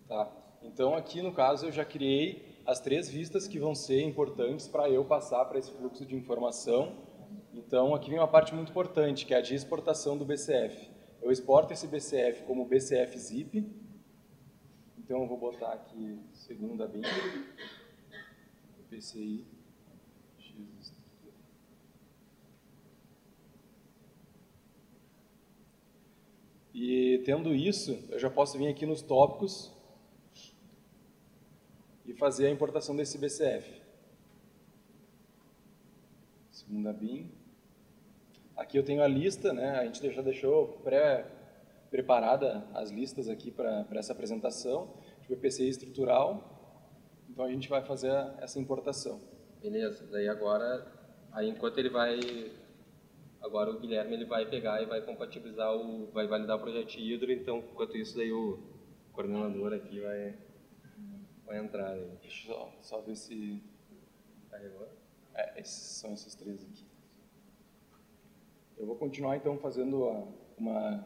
[0.09, 0.31] Tá.
[0.63, 4.89] Então, aqui no caso, eu já criei as três vistas que vão ser importantes para
[4.89, 7.08] eu passar para esse fluxo de informação
[7.59, 10.91] então, aqui vem uma parte muito importante, que é a de exportação do BCF.
[11.21, 13.67] Eu exporto esse BCF como BCF zip.
[14.97, 17.03] Então, eu vou botar aqui segunda bin,
[18.89, 19.45] PCI,
[20.39, 20.93] x
[26.73, 29.73] E tendo isso, eu já posso vir aqui nos tópicos
[32.07, 33.83] e fazer a importação desse BCF.
[36.53, 37.38] Segunda BIM.
[38.59, 39.79] Aqui eu tenho a lista, né?
[39.79, 44.93] a gente já deixou pré-preparada as listas aqui para essa apresentação,
[45.23, 49.21] de PPCI estrutural, então a gente vai fazer essa importação.
[49.63, 50.85] Beleza, daí agora,
[51.33, 52.19] aí enquanto ele vai
[53.41, 57.31] Agora o Guilherme ele vai pegar e vai compatibilizar o, vai validar o projeto Hidro,
[57.31, 58.59] então enquanto isso daí o
[59.13, 60.37] coordenador aqui vai,
[61.47, 61.93] vai entrar.
[61.93, 62.19] Aí.
[62.21, 63.63] Deixa eu só, só ver se
[64.51, 64.89] carregou.
[65.33, 66.88] É, esses são esses três aqui.
[68.79, 71.05] Eu vou continuar então fazendo uma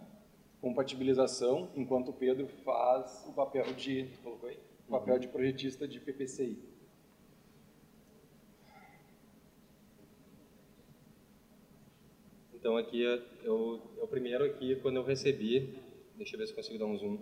[0.60, 4.58] compatibilização enquanto o Pedro faz o papel de colocou aí?
[4.86, 6.58] O papel de projetista de PPCI.
[12.52, 13.02] Então aqui
[13.42, 15.74] eu, eu primeiro aqui quando eu recebi,
[16.16, 17.18] deixa eu ver se consigo dar um zoom.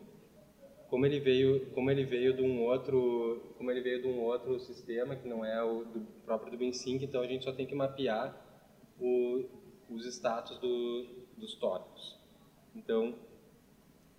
[0.89, 4.59] Como ele veio, como ele veio de um outro, como ele veio de um outro
[4.59, 7.75] sistema que não é o do, próprio do BenSync, então a gente só tem que
[7.77, 8.35] mapear
[9.01, 9.45] o,
[9.91, 12.17] os status do, dos tópicos.
[12.75, 13.15] Então,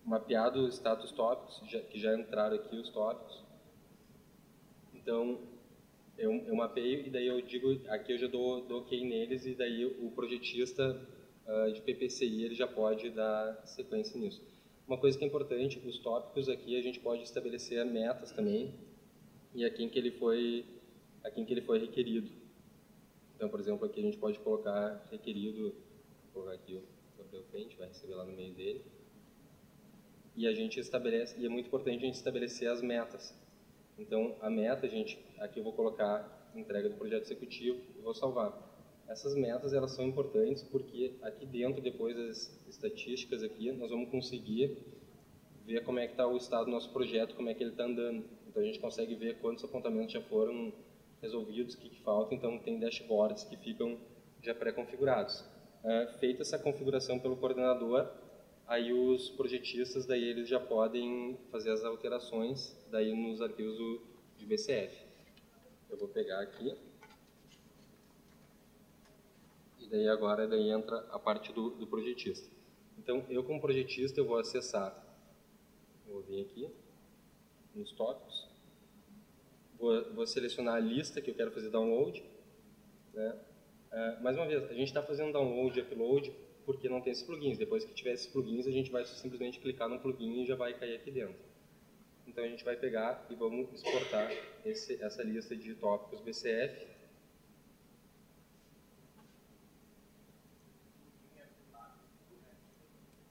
[0.06, 3.44] mapeado os status tópicos, já, que já entraram aqui os tópicos.
[4.94, 5.40] Então,
[6.18, 9.56] eu, eu mapeio e daí eu digo, aqui eu já dou, dou ok neles e
[9.56, 11.00] daí o projetista
[11.48, 14.42] uh, de PPCI ele já pode dar sequência nisso.
[14.88, 18.74] Uma coisa que é importante, os tópicos aqui a gente pode estabelecer metas também
[19.56, 20.66] e a quem que ele foi,
[21.24, 22.41] a quem que ele foi requerido.
[23.42, 25.74] Então, por exemplo, aqui a gente pode colocar requerido,
[26.26, 26.84] vou colocar aqui o
[27.18, 28.86] Gabriel Frente, vai receber lá no meio dele.
[30.36, 33.36] E a gente estabelece, e é muito importante a gente estabelecer as metas.
[33.98, 38.56] Então, a meta, gente, aqui eu vou colocar entrega do projeto executivo e vou salvar.
[39.08, 44.78] Essas metas, elas são importantes porque aqui dentro, depois das estatísticas aqui, nós vamos conseguir
[45.66, 47.86] ver como é que está o estado do nosso projeto, como é que ele está
[47.86, 48.24] andando.
[48.48, 50.72] Então, a gente consegue ver quantos apontamentos já foram
[51.22, 52.34] resolvidos, o que, que falta.
[52.34, 53.98] Então, tem dashboards que ficam
[54.42, 55.42] já pré-configurados.
[55.84, 58.10] Uh, feita essa configuração pelo coordenador,
[58.68, 64.02] aí os projetistas daí eles já podem fazer as alterações daí nos arquivos do,
[64.38, 64.96] de BCF.
[65.90, 66.76] Eu vou pegar aqui.
[69.80, 72.50] E daí agora daí entra a parte do, do projetista.
[72.98, 74.96] Então, eu como projetista eu vou acessar,
[76.08, 76.70] vou vir aqui
[77.74, 78.51] nos tópicos,
[79.82, 82.24] vou, vou selecionar a lista que eu quero fazer download.
[83.14, 83.40] Né?
[83.92, 86.32] Uh, mais uma vez, a gente está fazendo download e upload
[86.66, 87.58] porque não tem esses plugins.
[87.58, 90.78] Depois que tiver esses plugins, a gente vai simplesmente clicar no plugin e já vai
[90.78, 91.36] cair aqui dentro.
[92.28, 94.32] Então a gente vai pegar e vamos exportar
[94.64, 96.88] esse, essa lista de tópicos BCF.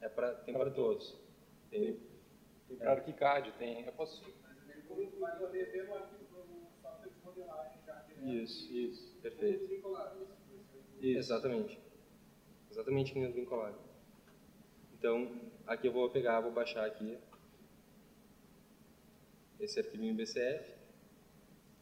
[0.01, 1.17] É pra, tem para todos.
[1.71, 1.99] Tem,
[2.69, 3.87] tem para ArchiCAD, tem.
[3.87, 4.23] Eu posso.
[8.23, 9.73] Isso, isso, perfeito.
[11.01, 11.19] Isso.
[11.19, 11.79] Exatamente.
[12.71, 13.79] Exatamente que nem o vinculado.
[14.93, 17.19] Então, aqui eu vou pegar, vou baixar aqui
[19.59, 20.75] esse arquivinho BCF.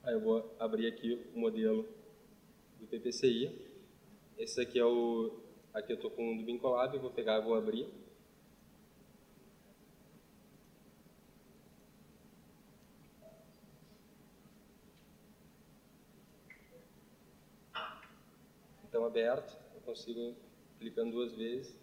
[0.02, 1.88] Aí eu vou abrir aqui o modelo
[2.78, 3.66] do PPCI.
[4.36, 5.40] Esse aqui é o...
[5.74, 7.86] Aqui eu estou com o do Bincolab, eu vou pegar e vou abrir.
[19.08, 20.36] Aberto, eu consigo
[20.78, 21.76] clicando duas vezes,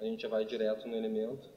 [0.00, 1.48] a gente já vai direto no elemento.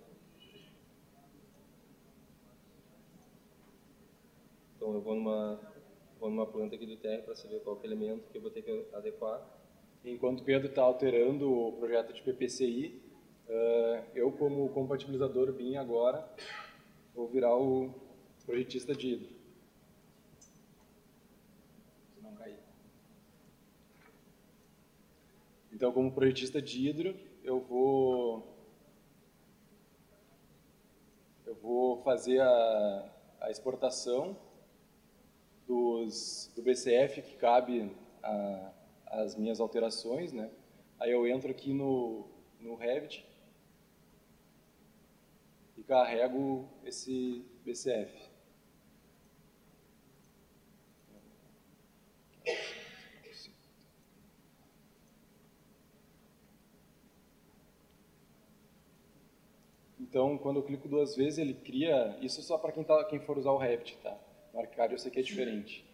[4.75, 5.59] Então eu vou numa,
[6.19, 8.51] vou numa planta aqui do TR para saber qual é o elemento que eu vou
[8.51, 9.41] ter que adequar.
[10.03, 13.01] Enquanto o Pedro está alterando o projeto de PPCI,
[13.49, 16.29] uh, eu como compatibilizador BIM agora
[17.15, 17.89] vou virar o
[18.45, 19.34] projetista de.
[25.75, 28.47] Então, como projetista de hidro, eu vou
[31.45, 34.38] eu vou fazer a, a exportação
[35.67, 37.91] dos, do BCF que cabe
[38.23, 38.71] a,
[39.07, 40.49] as minhas alterações, né?
[40.97, 42.25] Aí eu entro aqui no,
[42.57, 43.27] no Revit
[45.75, 48.29] e carrego esse, BCF.
[60.15, 62.17] Então, quando eu clico duas vezes, ele cria.
[62.21, 64.17] Isso só para quem, tá, quem for usar o Revit, tá?
[64.54, 65.86] No Arcade eu sei que é diferente.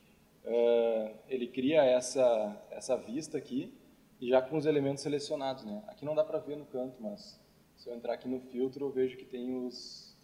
[0.46, 3.74] Uh, ele cria essa, essa vista aqui,
[4.20, 5.66] e já com os elementos selecionados.
[5.66, 5.84] Né?
[5.88, 7.42] Aqui não dá para ver no canto, mas
[7.76, 10.16] se eu entrar aqui no filtro, eu vejo que tem os,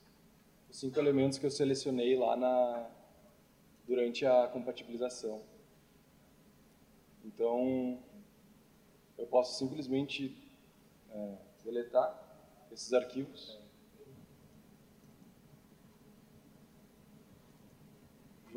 [0.69, 2.87] os cinco elementos que eu selecionei lá na,
[3.87, 5.41] durante a compatibilização.
[7.25, 7.97] Então,
[9.17, 10.37] eu posso simplesmente
[11.09, 11.33] é,
[11.63, 12.15] deletar
[12.71, 13.65] esses arquivos.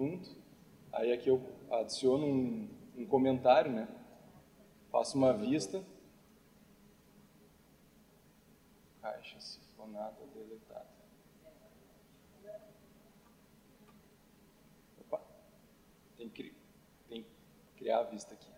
[0.01, 0.35] Junto.
[0.95, 3.87] Aí aqui eu adiciono um, um comentário, né?
[4.91, 5.85] Faço uma vista.
[9.03, 10.89] Caixa sifonada deletada.
[15.01, 15.21] Opa.
[16.17, 16.55] Tem que,
[17.07, 17.31] tem que
[17.77, 18.51] criar a vista aqui.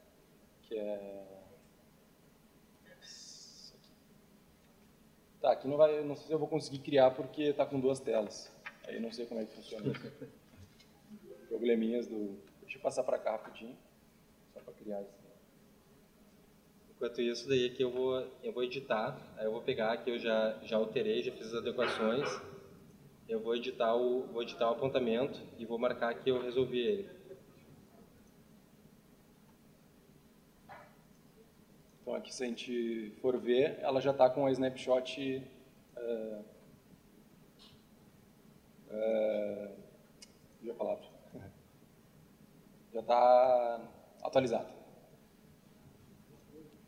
[0.62, 1.42] Que é.
[5.40, 7.98] Tá, aqui não vai, não sei se eu vou conseguir criar porque está com duas
[7.98, 8.48] telas.
[8.86, 10.32] Aí não sei como é que funciona isso.
[11.52, 12.38] Probleminhas do.
[12.62, 13.76] Deixa eu passar para cá rapidinho,
[14.54, 15.12] só para criar isso.
[16.96, 20.18] Enquanto isso, daí aqui eu vou, eu vou editar, aí eu vou pegar aqui, eu
[20.18, 22.26] já, já alterei, já fiz as adequações,
[23.28, 27.10] eu vou editar, o, vou editar o apontamento e vou marcar que eu resolvi ele.
[32.00, 35.42] Então aqui se a gente for ver, ela já está com a snapshot
[35.98, 36.44] uh,
[38.90, 39.82] uh,
[40.70, 41.11] a palavra.
[42.92, 43.80] Já está
[44.22, 44.70] atualizada.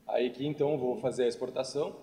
[0.06, 1.96] Aí aqui então vou fazer a exportação.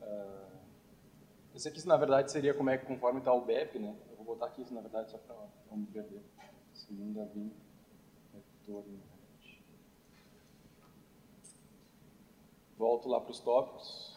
[0.00, 0.48] Ah,
[1.54, 3.94] esse aqui, na verdade, seria como é que conforme está o BEP, né?
[4.10, 5.36] Eu vou botar aqui, na verdade, só para
[5.70, 6.22] não me perder.
[6.72, 7.52] Segunda vim,
[8.32, 8.98] retorno.
[12.78, 14.11] Volto lá para os tópicos.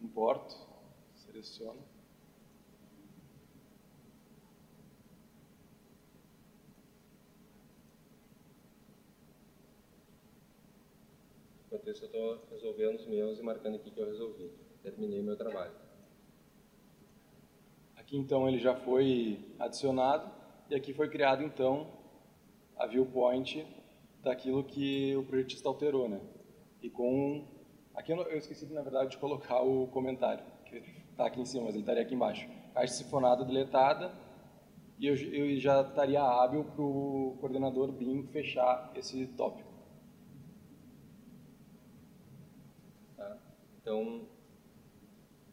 [0.00, 0.56] Importo,
[1.14, 1.80] seleciono.
[11.66, 14.50] Enquanto isso, eu estou resolvendo os meus e marcando aqui que eu resolvi.
[14.82, 15.72] Terminei meu trabalho.
[17.96, 20.32] Aqui, então, ele já foi adicionado
[20.68, 21.86] e aqui foi criado, então,
[22.76, 23.66] a viewpoint
[24.20, 26.20] daquilo que o projetista alterou, né?
[26.82, 27.59] E com...
[27.94, 30.76] Aqui eu, esqueci, na verdade, de colocar o comentário, que
[31.10, 32.48] está aqui em cima, mas ele estaria aqui embaixo.
[32.72, 34.12] Caixa sifonada deletada,
[34.98, 39.70] e eu, eu já estaria hábil para o coordenador BIM fechar esse tópico.
[43.80, 44.28] Então,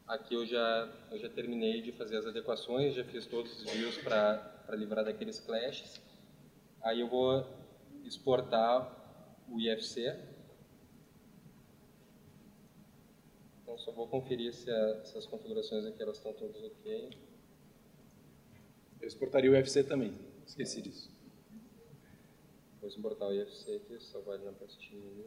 [0.06, 3.98] aqui eu já, eu já terminei de fazer as adequações, já fiz todos os views
[3.98, 6.02] para livrar daqueles clashes.
[6.82, 7.46] Aí eu vou
[8.04, 8.96] exportar
[9.50, 10.14] o IFC.
[13.88, 17.10] Só vou conferir se, a, se as configurações aqui elas estão todas ok.
[19.00, 20.14] Eu exportaria o IFC também,
[20.46, 21.10] esqueci disso.
[22.82, 25.26] Vou exportar o IFC aqui, só vai na pastinha ali.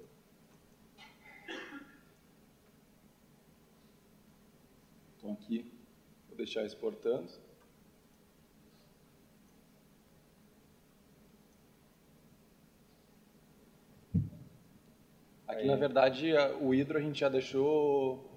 [5.16, 5.72] Então aqui,
[6.28, 7.32] vou deixar exportando.
[15.48, 18.29] Aqui, na verdade, o hidro a gente já deixou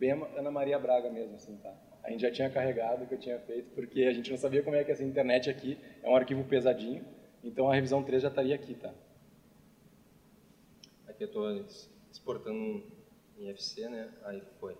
[0.00, 1.72] bem Ana Maria Braga mesmo, assim, tá?
[2.02, 4.62] A gente já tinha carregado o que eu tinha feito, porque a gente não sabia
[4.62, 7.04] como é que essa internet aqui é um arquivo pesadinho,
[7.44, 8.92] então a revisão 3 já estaria aqui, tá?
[11.06, 11.64] Aqui eu estou
[12.10, 12.82] exportando
[13.38, 14.10] em FC, né?
[14.24, 14.76] Aí foi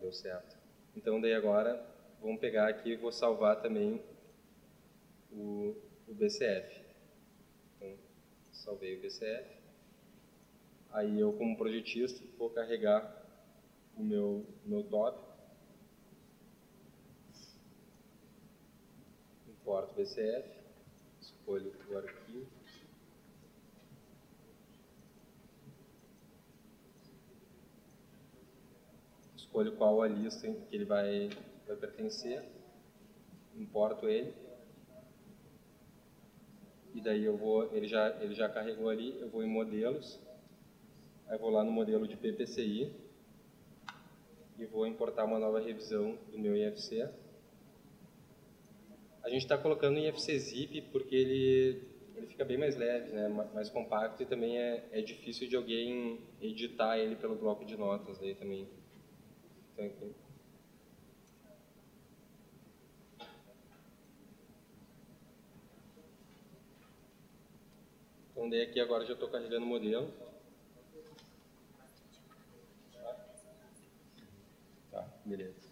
[0.00, 0.56] deu certo.
[0.96, 1.84] Então, daí agora,
[2.20, 4.02] vamos pegar aqui e vou salvar também
[5.30, 5.76] o,
[6.08, 6.80] o BCF.
[7.76, 7.96] Então,
[8.50, 9.59] salvei o BCF.
[10.92, 13.24] Aí eu, como projetista, vou carregar
[13.96, 15.18] o meu, meu top.
[19.48, 20.48] Importo BCF,
[21.20, 22.46] escolho o arquivo.
[29.50, 31.28] escolho qual a lista que ele vai,
[31.66, 32.42] vai pertencer,
[33.56, 34.32] importo ele,
[36.94, 40.20] e daí eu vou, ele já, ele já carregou ali, eu vou em modelos,
[41.30, 42.92] aí vou lá no modelo de PPCI,
[44.58, 47.08] e vou importar uma nova revisão do meu IFC.
[49.22, 53.28] A gente está colocando em IFC Zip porque ele ele fica bem mais leve, né?
[53.54, 58.20] mais compacto e também é, é difícil de alguém editar ele pelo bloco de notas
[58.20, 58.68] aí também.
[59.72, 60.14] Então, aqui.
[68.32, 70.12] Então, daí aqui agora já estou carregando o modelo.
[74.90, 75.70] Tá, beleza.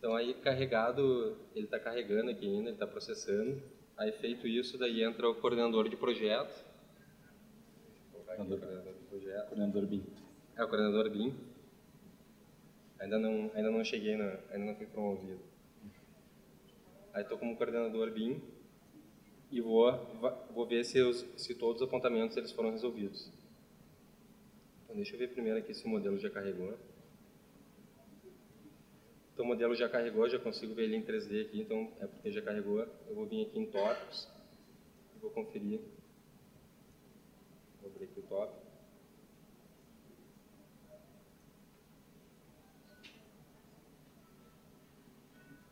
[0.00, 3.62] Então aí carregado, ele está carregando aqui ainda, ele está processando.
[3.98, 6.64] Aí feito isso, daí entra o coordenador de projeto.
[8.10, 9.48] Coordenador, coordenador de projeto.
[9.48, 10.06] Coordenador BIM.
[10.56, 11.34] É, o coordenador BIM.
[12.98, 15.40] Ainda não, ainda não cheguei, na, ainda não fui promovido.
[17.12, 18.40] Aí estou como coordenador BIM
[19.50, 19.92] e vou,
[20.50, 23.30] vou ver se, os, se todos os apontamentos eles foram resolvidos.
[24.84, 26.78] Então deixa eu ver primeiro aqui se o modelo já carregou.
[29.40, 32.30] Então o modelo já carregou, já consigo ver ele em 3D aqui, então é porque
[32.30, 32.80] já carregou.
[32.80, 34.28] Eu vou vir aqui em tópicos
[35.16, 35.80] e vou conferir.
[37.80, 38.60] Vou abrir aqui o tópico.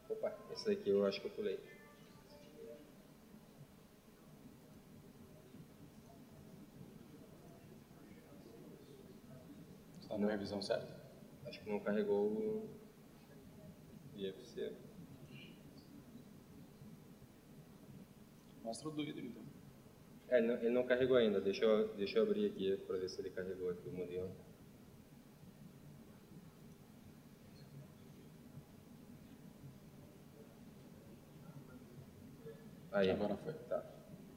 [0.08, 1.60] Opa, esse daqui eu acho que eu pulei.
[10.00, 10.88] Está na revisão certa?
[11.44, 12.87] Acho que não carregou o
[14.18, 14.72] IFC.
[18.64, 19.42] Mostra o do vidro, então.
[20.28, 21.40] É, ele, não, ele não carregou ainda.
[21.40, 24.30] Deixa eu, deixa eu abrir aqui para ver se ele carregou aqui o modelo.
[32.92, 33.52] Aí, agora foi.
[33.52, 33.84] Tá.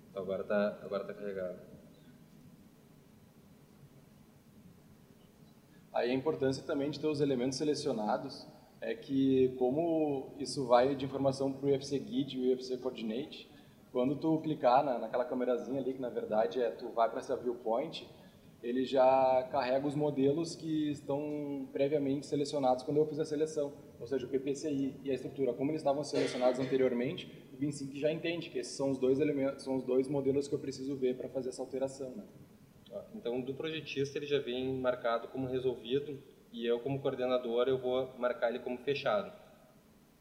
[0.10, 1.60] Então agora tá, agora tá carregado.
[5.94, 8.48] Aí a importância também de ter os elementos selecionados
[8.82, 13.50] é que como isso vai de informação para o UFC Guide e o UFC Coordinate,
[13.92, 17.36] quando tu clicar na, naquela câmerazinha ali, que na verdade é tu vai para essa
[17.36, 18.10] viewpoint,
[18.64, 24.08] ele já carrega os modelos que estão previamente selecionados quando eu fiz a seleção, ou
[24.08, 28.50] seja, o PPCI e a estrutura, como eles estavam selecionados anteriormente, o BIM5 já entende
[28.50, 31.30] que esses são os dois elementos, são os dois modelos que eu preciso ver para
[31.30, 32.24] fazer essa alteração, né?
[33.16, 36.20] Então, do projetista ele já vem marcado como resolvido
[36.52, 39.32] e eu como coordenador eu vou marcar ele como fechado.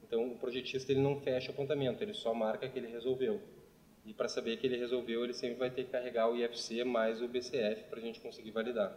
[0.03, 3.41] Então o projetista ele não fecha o apontamento, ele só marca que ele resolveu.
[4.05, 7.21] E para saber que ele resolveu, ele sempre vai ter que carregar o IFC mais
[7.21, 8.97] o BCF para a gente conseguir validar.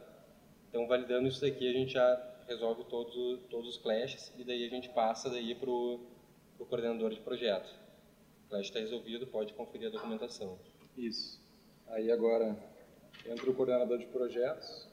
[0.69, 4.69] Então validando isso daqui a gente já resolve todos, todos os clashes e daí a
[4.69, 5.99] gente passa daí para o
[6.69, 7.69] coordenador de projeto.
[8.45, 10.57] O clash está resolvido, pode conferir a documentação.
[10.97, 11.41] Isso.
[11.87, 12.57] Aí agora
[13.25, 14.87] entra o coordenador de projetos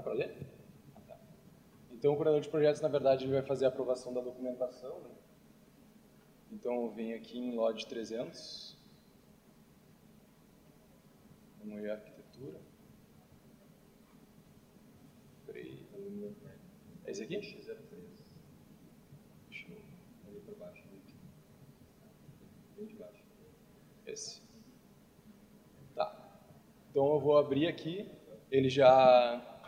[0.00, 0.34] Dá para ler?
[0.96, 1.18] Ah, tá.
[1.92, 4.98] Então, o coordenador de projetos, na verdade, ele vai fazer a aprovação da documentação.
[5.00, 5.10] Né?
[6.50, 8.78] Então, eu venho aqui em LOD 300.
[11.58, 12.60] Vamos ver a arquitetura.
[15.44, 15.86] Peraí.
[17.04, 17.36] É esse aqui?
[17.36, 17.76] X03.
[19.50, 19.82] Deixa eu
[20.28, 20.82] ali para baixo.
[22.74, 23.22] Bem de baixo.
[24.06, 24.40] Esse.
[25.94, 26.40] Tá.
[26.90, 28.10] Então, eu vou abrir aqui.
[28.50, 29.59] Ele já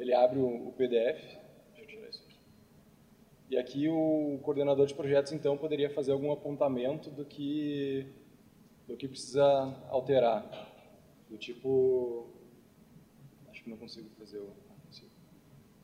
[0.00, 1.38] ele abre o, PDF.
[3.50, 8.06] E aqui o coordenador de projetos, então, poderia fazer algum apontamento do que,
[8.86, 9.44] do que precisa
[9.88, 10.42] alterar.
[11.28, 12.28] Do tipo...
[13.50, 14.50] Acho que não consigo fazer o...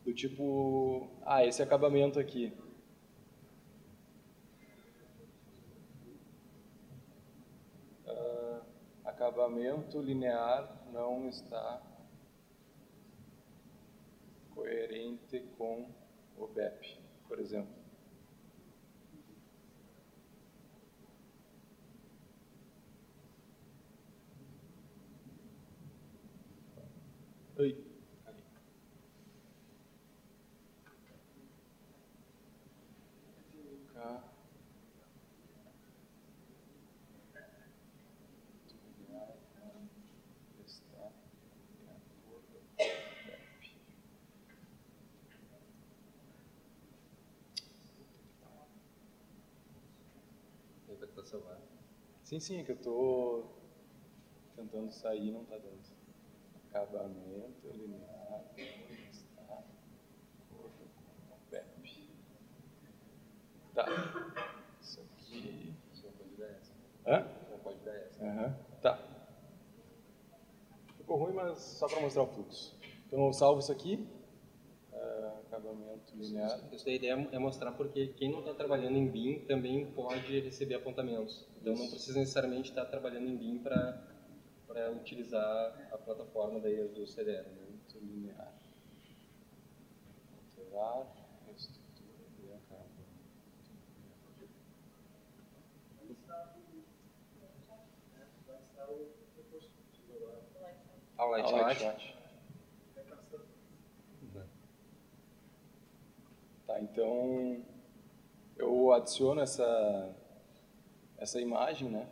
[0.04, 1.08] Do tipo...
[1.22, 2.52] Ah, esse acabamento aqui.
[8.06, 8.60] Uh,
[9.04, 11.82] acabamento linear não está
[14.66, 15.88] coerente com
[16.36, 16.98] o BEP,
[17.28, 17.85] por exemplo.
[51.26, 51.60] Celular.
[52.22, 53.44] Sim, sim, é que eu tô
[54.54, 55.78] tentando sair e não tá dando.
[56.68, 58.44] Acabamento, linear,
[59.10, 59.64] está,
[61.50, 62.10] PEP.
[63.74, 63.86] Tá.
[64.80, 65.74] Isso aqui.
[65.92, 66.72] Só pode dar essa.
[67.06, 67.28] Hã?
[67.48, 68.24] Só pode dar essa.
[68.24, 68.56] Aham.
[68.82, 69.16] Tá.
[70.96, 72.76] Ficou ruim, mas só para mostrar o fluxo.
[73.06, 74.04] Então eu salvo isso aqui,
[75.56, 76.60] uh, acabamento linear.
[76.72, 80.74] Isso a ideia é mostrar porque quem não está trabalhando em BIM também pode receber
[80.74, 81.46] apontamentos.
[81.60, 87.46] Então não precisa necessariamente estar trabalhando em BIM para utilizar a plataforma daí do CDR.
[87.48, 87.66] Né?
[88.00, 88.52] linear.
[90.36, 91.06] Alterar,
[91.56, 92.16] estrutura
[101.72, 102.15] e
[106.80, 107.64] Então
[108.56, 110.14] eu adiciono essa
[111.18, 112.08] essa imagem, né?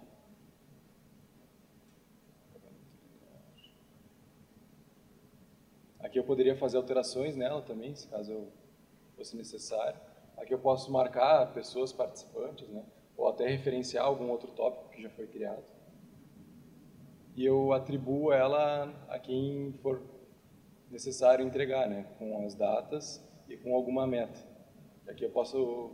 [6.01, 8.53] Aqui eu poderia fazer alterações nela também, se caso eu
[9.17, 9.99] fosse necessário.
[10.37, 12.85] Aqui eu posso marcar pessoas participantes, né?
[13.17, 15.65] Ou até referenciar algum outro tópico que já foi criado.
[17.35, 20.03] E eu atribuo ela a quem for
[20.91, 22.07] necessário entregar, né?
[22.19, 24.54] Com as datas e com alguma meta.
[25.07, 25.91] E aqui eu posso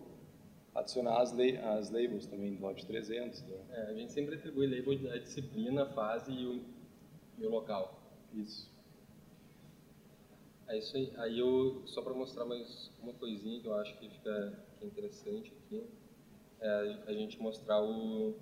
[0.75, 3.43] adicionar as, as labels também do Lote 300.
[3.43, 3.55] Do...
[3.71, 6.65] É, a gente sempre atribui label da disciplina, fase e o,
[7.39, 8.01] e o local.
[8.33, 8.71] Isso.
[10.69, 11.13] É isso aí.
[11.17, 14.87] Aí eu, só para mostrar mais uma coisinha que eu acho que fica que é
[14.87, 15.85] interessante aqui,
[16.61, 18.39] é a gente mostrar o,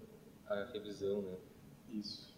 [0.46, 1.36] a revisão, né?
[1.90, 2.36] Isso.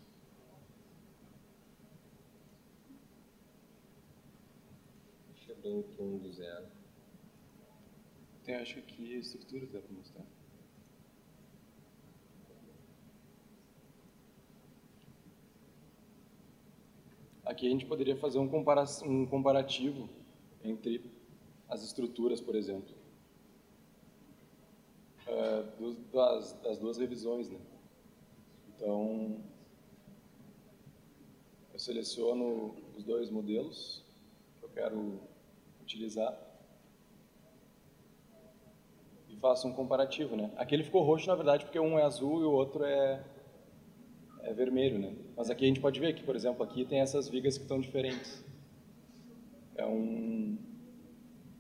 [5.35, 6.80] Deixa eu abrir aqui um do zero.
[8.51, 10.25] Tem, acho que a estrutura dá para mostrar.
[17.45, 20.11] Aqui a gente poderia fazer um, compara um comparativo
[20.65, 21.01] entre
[21.69, 22.93] as estruturas, por exemplo,
[25.29, 27.49] uh, dos, das, das duas revisões.
[27.49, 27.61] Né?
[28.75, 29.45] Então,
[31.73, 34.05] eu seleciono os dois modelos
[34.59, 35.21] que eu quero
[35.81, 36.50] utilizar
[39.33, 40.37] e faço um comparativo.
[40.37, 40.51] Né?
[40.57, 43.23] Aqui ele ficou roxo, na verdade, porque um é azul e o outro é,
[44.43, 45.15] é vermelho, né?
[45.37, 47.81] Mas aqui a gente pode ver que, por exemplo, aqui tem essas vigas que estão
[47.81, 48.45] diferentes.
[49.77, 50.59] É, um,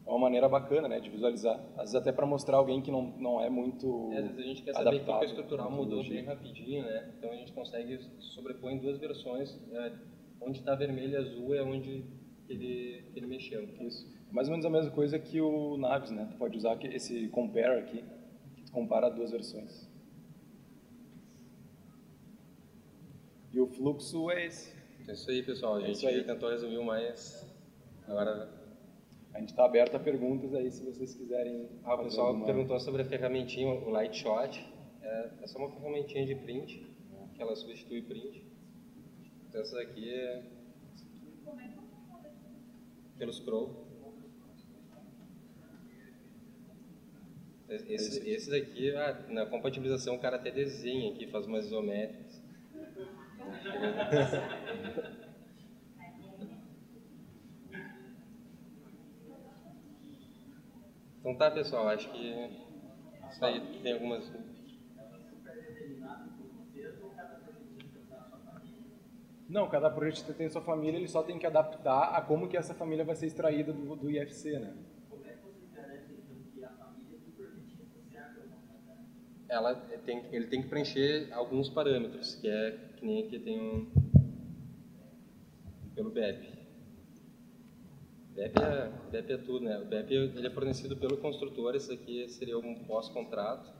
[0.06, 1.58] é uma maneira bacana, né, de visualizar.
[1.74, 4.42] Às vezes até para mostrar alguém que não, não é muito É, às vezes a
[4.42, 7.12] gente quer saber adaptado como a estrutural à mudou bem rapidinho, né?
[7.16, 9.58] Então a gente consegue sobrepor em duas versões.
[9.72, 9.92] é,
[10.40, 12.04] onde está vermelho e azul é onde
[12.46, 13.68] que ele, que ele mexeu.
[13.80, 14.19] Isso.
[14.30, 16.28] Mais ou menos a mesma coisa que o Naves, né?
[16.30, 18.04] Tu pode usar aqui- esse compare aqui,
[18.56, 19.88] que tu compara duas versões.
[23.52, 24.72] E o fluxo é esse.
[25.08, 25.76] É isso aí, pessoal.
[25.76, 26.22] A É gente aí.
[26.24, 27.44] tentou resumir o mais.
[28.06, 28.58] Agora,
[29.32, 31.68] A gente está aberto a perguntas aí, se vocês quiserem.
[31.84, 34.60] ah, o pessoal alguma- perguntou sobre a ferramentinha, o Lightshot.
[35.00, 36.84] É, é só uma ferramentinha de print,
[37.36, 38.44] que ela substitui print.
[39.48, 40.42] Então essa daqui é
[43.16, 43.86] pelo scroll.
[47.70, 52.42] Esse, esse ah, na compatibilização, o cara até desenha aqui, faz umas isométricas.
[61.20, 62.50] Então tá, pessoal, acho que
[63.30, 64.32] isso aí tem algumas.
[69.48, 72.74] Não, cada projeto tem sua família, ele só tem que adaptar a como que essa
[72.74, 74.74] família vai ser extraída do, do IFC, né?
[79.50, 79.74] Ela
[80.06, 83.90] tem, ele tem que preencher alguns parâmetros, que é que nem aqui tem um
[85.92, 86.48] pelo BEP.
[88.32, 89.78] BEP é, BEP é tudo, né?
[89.80, 93.72] O BEP ele é fornecido pelo construtor, esse aqui seria um pós-contrato.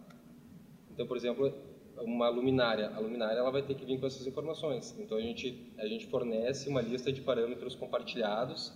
[0.91, 1.55] Então, por exemplo,
[1.99, 4.99] uma luminária, a luminária ela vai ter que vir com essas informações.
[4.99, 8.73] Então a gente a gente fornece uma lista de parâmetros compartilhados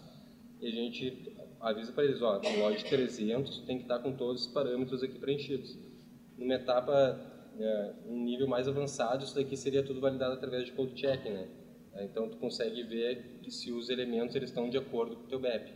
[0.61, 4.47] e a gente avisa para eles, ó, no lote 300 tem que estar com todos
[4.47, 5.77] os parâmetros aqui preenchidos.
[6.37, 7.21] Numa etapa,
[7.59, 11.49] é, um nível mais avançado, isso daqui seria tudo validado através de code checking, né?
[11.95, 15.29] É, Então tu consegue ver que se os elementos eles estão de acordo com o
[15.29, 15.73] teu BEP.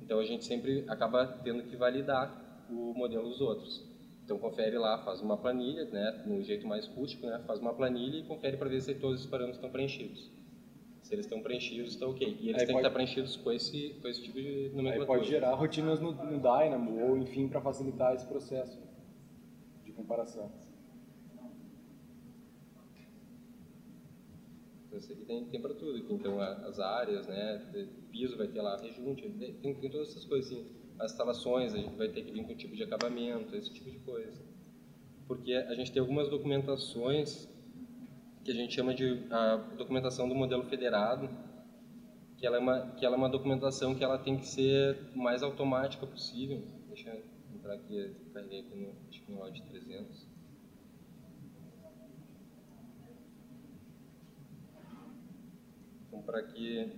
[0.00, 3.84] Então a gente sempre acaba tendo que validar o modelo dos outros.
[4.24, 8.18] Então confere lá, faz uma planilha, né, no jeito mais rústico, né, faz uma planilha
[8.18, 10.30] e confere para ver se todos os parâmetros estão preenchidos.
[11.02, 12.26] Se eles estão preenchidos, está ok.
[12.40, 14.70] E eles Aí têm que pode- estar preenchidos com esse, com esse tipo de Aí
[14.74, 15.06] nomenclatura.
[15.06, 18.78] pode gerar rotinas no, no Dynamo, ou enfim, para facilitar esse processo
[19.94, 20.50] comparação.
[24.94, 25.98] Então, isso aqui tem, tem para tudo.
[25.98, 27.88] Então, as áreas, né?
[28.12, 30.66] Piso vai ter lá, rejunte, tem, tem, todas essas coisas assim.
[30.98, 33.98] As instalações, a gente vai ter que vir com tipo de acabamento, esse tipo de
[33.98, 34.40] coisa.
[35.26, 37.48] Porque a gente tem algumas documentações
[38.44, 41.28] que a gente chama de a documentação do modelo federado,
[42.36, 45.42] que ela é uma que ela é uma documentação que ela tem que ser mais
[45.42, 46.62] automática possível.
[46.86, 48.92] Deixa eu entrar aqui, carreguei aqui no,
[49.24, 50.26] que no áudio 300.
[56.08, 56.92] Então, para que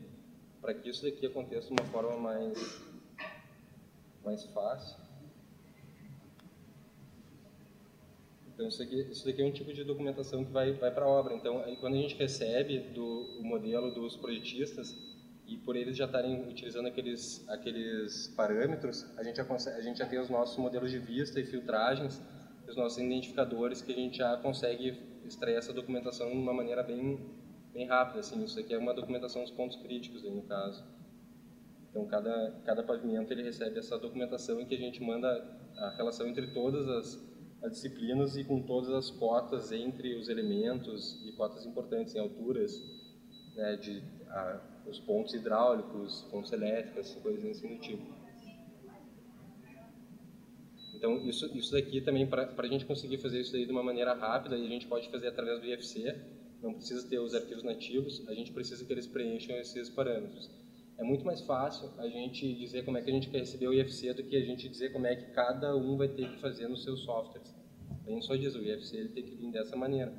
[0.61, 2.83] para que isso daqui aconteça de uma forma mais
[4.25, 5.07] mais fácil,
[8.57, 11.09] Então, isso, aqui, isso daqui é um tipo de documentação que vai, vai para a
[11.09, 11.35] obra.
[11.35, 14.97] Então, aí, quando a gente recebe do, o modelo dos projetistas,
[15.47, 19.99] e por eles já estarem utilizando aqueles, aqueles parâmetros, a gente, já consegue, a gente
[19.99, 22.21] já tem os nossos modelos de vista e filtragens,
[22.69, 27.21] os nossos identificadores, que a gente já consegue extrair essa documentação de uma maneira bem,
[27.73, 28.21] bem rápida.
[28.21, 28.43] Assim.
[28.45, 30.85] Isso aqui é uma documentação dos pontos críticos, aí, no caso.
[31.91, 35.29] Então, cada, cada pavimento ele recebe essa documentação em que a gente manda
[35.77, 41.25] a relação entre todas as as disciplinas e com todas as cotas entre os elementos
[41.27, 42.83] e cotas importantes em alturas,
[43.55, 48.17] né, de a, os pontos hidráulicos, pontos elétricos, coisas assim do tipo.
[50.95, 54.15] Então, isso, isso daqui também, para a gente conseguir fazer isso daí de uma maneira
[54.15, 56.17] rápida, e a gente pode fazer através do IFC,
[56.63, 60.51] não precisa ter os arquivos nativos, a gente precisa que eles preencham esses parâmetros.
[60.99, 63.75] É muito mais fácil a gente dizer como é que a gente quer receber o
[63.75, 66.67] IFC do que a gente dizer como é que cada um vai ter que fazer
[66.69, 67.55] nos seus softwares.
[68.07, 70.15] A gente só diz, o IFC ele tem que vir dessa maneira.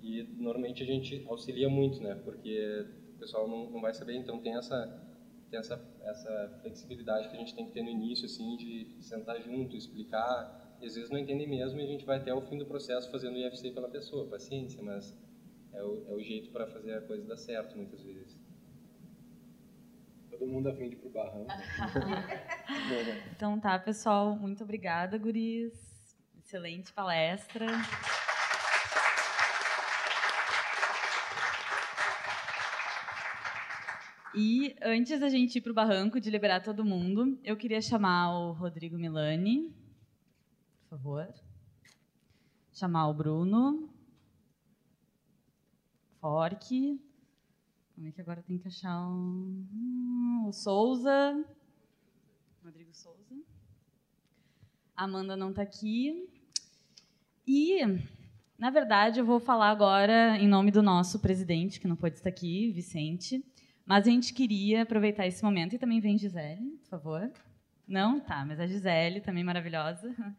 [0.00, 2.14] E normalmente a gente auxilia muito, né?
[2.24, 2.86] Porque
[3.24, 5.02] pessoal não, não vai saber, então tem essa
[5.50, 9.40] tem essa essa flexibilidade que a gente tem que ter no início, assim, de sentar
[9.40, 10.62] junto, explicar.
[10.80, 13.10] E às vezes não entende mesmo e a gente vai até o fim do processo
[13.10, 15.16] fazendo o IFC pela pessoa, paciência, mas
[15.72, 18.38] é o, é o jeito para fazer a coisa dar certo muitas vezes.
[20.30, 21.46] Todo mundo a fim de ir pro barranco.
[23.34, 24.36] então tá, pessoal.
[24.36, 25.72] Muito obrigada, guris.
[26.36, 27.66] Excelente palestra.
[34.36, 38.36] E antes da gente ir para o barranco, de liberar todo mundo, eu queria chamar
[38.36, 39.72] o Rodrigo Milani,
[40.82, 41.32] por favor.
[42.72, 43.88] Chamar o Bruno.
[46.20, 47.00] Fork.
[47.94, 49.06] Como é que agora tem que achar.
[49.06, 51.44] Hum, o Souza.
[52.64, 53.36] Rodrigo Souza.
[54.96, 56.28] Amanda não está aqui.
[57.46, 57.78] E,
[58.58, 62.30] na verdade, eu vou falar agora em nome do nosso presidente, que não pode estar
[62.30, 63.44] aqui, Vicente.
[63.86, 65.74] Mas a gente queria aproveitar esse momento.
[65.74, 67.30] E também vem Gisele, por favor.
[67.86, 68.18] Não?
[68.18, 70.14] Tá, mas a Gisele também maravilhosa.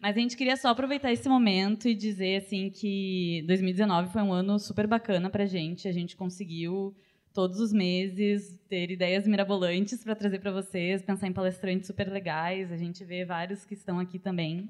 [0.00, 4.32] Mas a gente queria só aproveitar esse momento e dizer assim que 2019 foi um
[4.32, 5.88] ano super bacana para a gente.
[5.88, 6.94] A gente conseguiu
[7.32, 12.70] todos os meses ter ideias mirabolantes para trazer para vocês, pensar em palestrantes super legais.
[12.70, 14.68] A gente vê vários que estão aqui também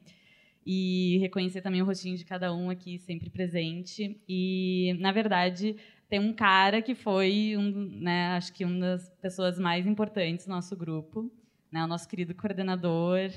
[0.65, 4.21] e reconhecer também o rostinho de cada um aqui sempre presente.
[4.29, 5.77] E na verdade
[6.09, 10.51] tem um cara que foi um, né, acho que uma das pessoas mais importantes do
[10.51, 11.31] nosso grupo,
[11.73, 13.31] né, o nosso querido coordenador.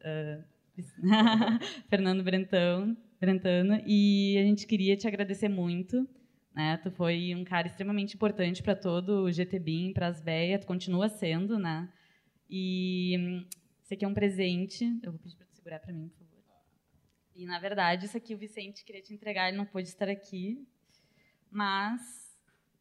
[0.00, 0.50] Uh,
[1.88, 6.08] Fernando Brentão, Brentano, e a gente queria te agradecer muito.
[6.54, 6.76] Né?
[6.78, 11.08] Tu foi um cara extremamente importante para todo o GTBIM, para as BEA, tu continua
[11.08, 11.88] sendo, né?
[12.48, 13.44] E
[13.82, 14.84] isso aqui é um presente.
[15.02, 16.42] Eu vou pedir para tu segurar para mim, por favor.
[17.36, 20.66] E na verdade, isso aqui o Vicente queria te entregar, ele não pôde estar aqui,
[21.50, 22.00] mas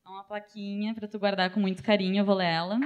[0.06, 2.80] é uma plaquinha para tu guardar com muito carinho, eu vou ler ela.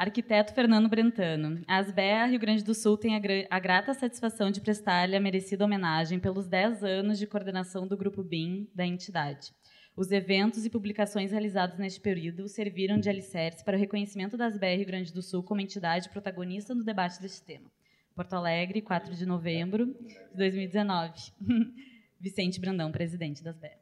[0.00, 1.62] Arquiteto Fernando Brentano.
[1.68, 3.20] A Asbea Rio Grande do Sul tem a,
[3.50, 8.22] a grata satisfação de prestar-lhe a merecida homenagem pelos 10 anos de coordenação do Grupo
[8.22, 9.52] BIM da entidade.
[9.96, 14.76] Os eventos e publicações realizados neste período serviram de alicerce para o reconhecimento da Asbea
[14.76, 17.70] Rio Grande do Sul como entidade protagonista no debate deste tema.
[18.14, 21.32] Porto Alegre, 4 de novembro de 2019.
[22.20, 23.78] Vicente Brandão, presidente das BEA.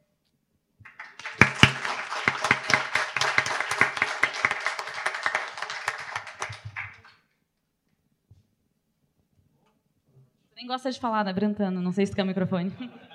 [10.56, 11.80] Nem gosta de falar, né, Brentano?
[11.80, 12.72] Não sei se quer o microfone.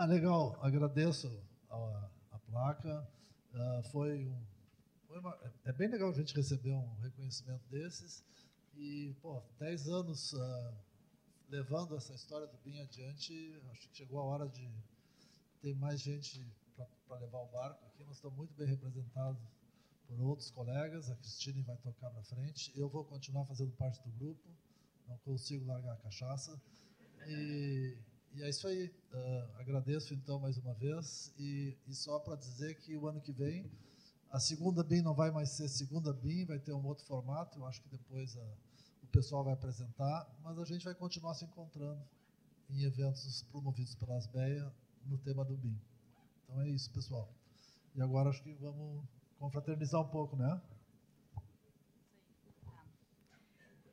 [0.00, 0.56] Ah, legal.
[0.62, 1.26] Agradeço
[1.68, 3.04] a, a placa.
[3.52, 4.46] Uh, foi um,
[5.08, 8.24] foi uma, é bem legal a gente receber um reconhecimento desses.
[8.76, 10.74] E, pô, 10 anos uh,
[11.48, 14.70] levando essa história do BIM adiante, acho que chegou a hora de
[15.60, 16.46] ter mais gente
[17.08, 18.04] para levar o barco aqui.
[18.04, 19.42] Nós estamos muito bem representados
[20.06, 21.10] por outros colegas.
[21.10, 22.72] A Cristine vai tocar para frente.
[22.78, 24.48] Eu vou continuar fazendo parte do grupo
[25.08, 26.60] não consigo largar a cachaça.
[27.26, 27.96] E,
[28.34, 28.86] e é isso aí.
[29.12, 31.32] Uh, agradeço então mais uma vez.
[31.38, 33.70] E, e só para dizer que o ano que vem
[34.30, 37.58] a segunda BIM não vai mais ser segunda BIM, vai ter um outro formato.
[37.58, 38.42] Eu acho que depois a,
[39.02, 42.00] o o pessoal vai apresentar, mas a gente vai continuar se encontrando
[42.68, 44.70] em eventos promovidos pela Asbeia
[45.06, 45.80] no tema do BIM.
[46.44, 47.32] Então é isso, pessoal.
[47.94, 49.02] E agora acho que vamos
[49.38, 50.60] confraternizar um pouco, né?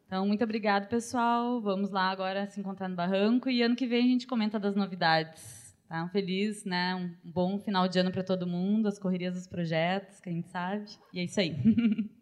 [0.05, 1.59] Então, muito obrigado, pessoal.
[1.61, 4.75] Vamos lá agora se encontrar no barranco e ano que vem a gente comenta das
[4.75, 5.75] novidades.
[5.87, 6.03] Tá?
[6.03, 6.95] Um feliz, né?
[6.95, 10.49] Um bom final de ano para todo mundo, as correrias dos projetos, que a gente
[10.49, 10.85] sabe.
[11.13, 11.55] E é isso aí.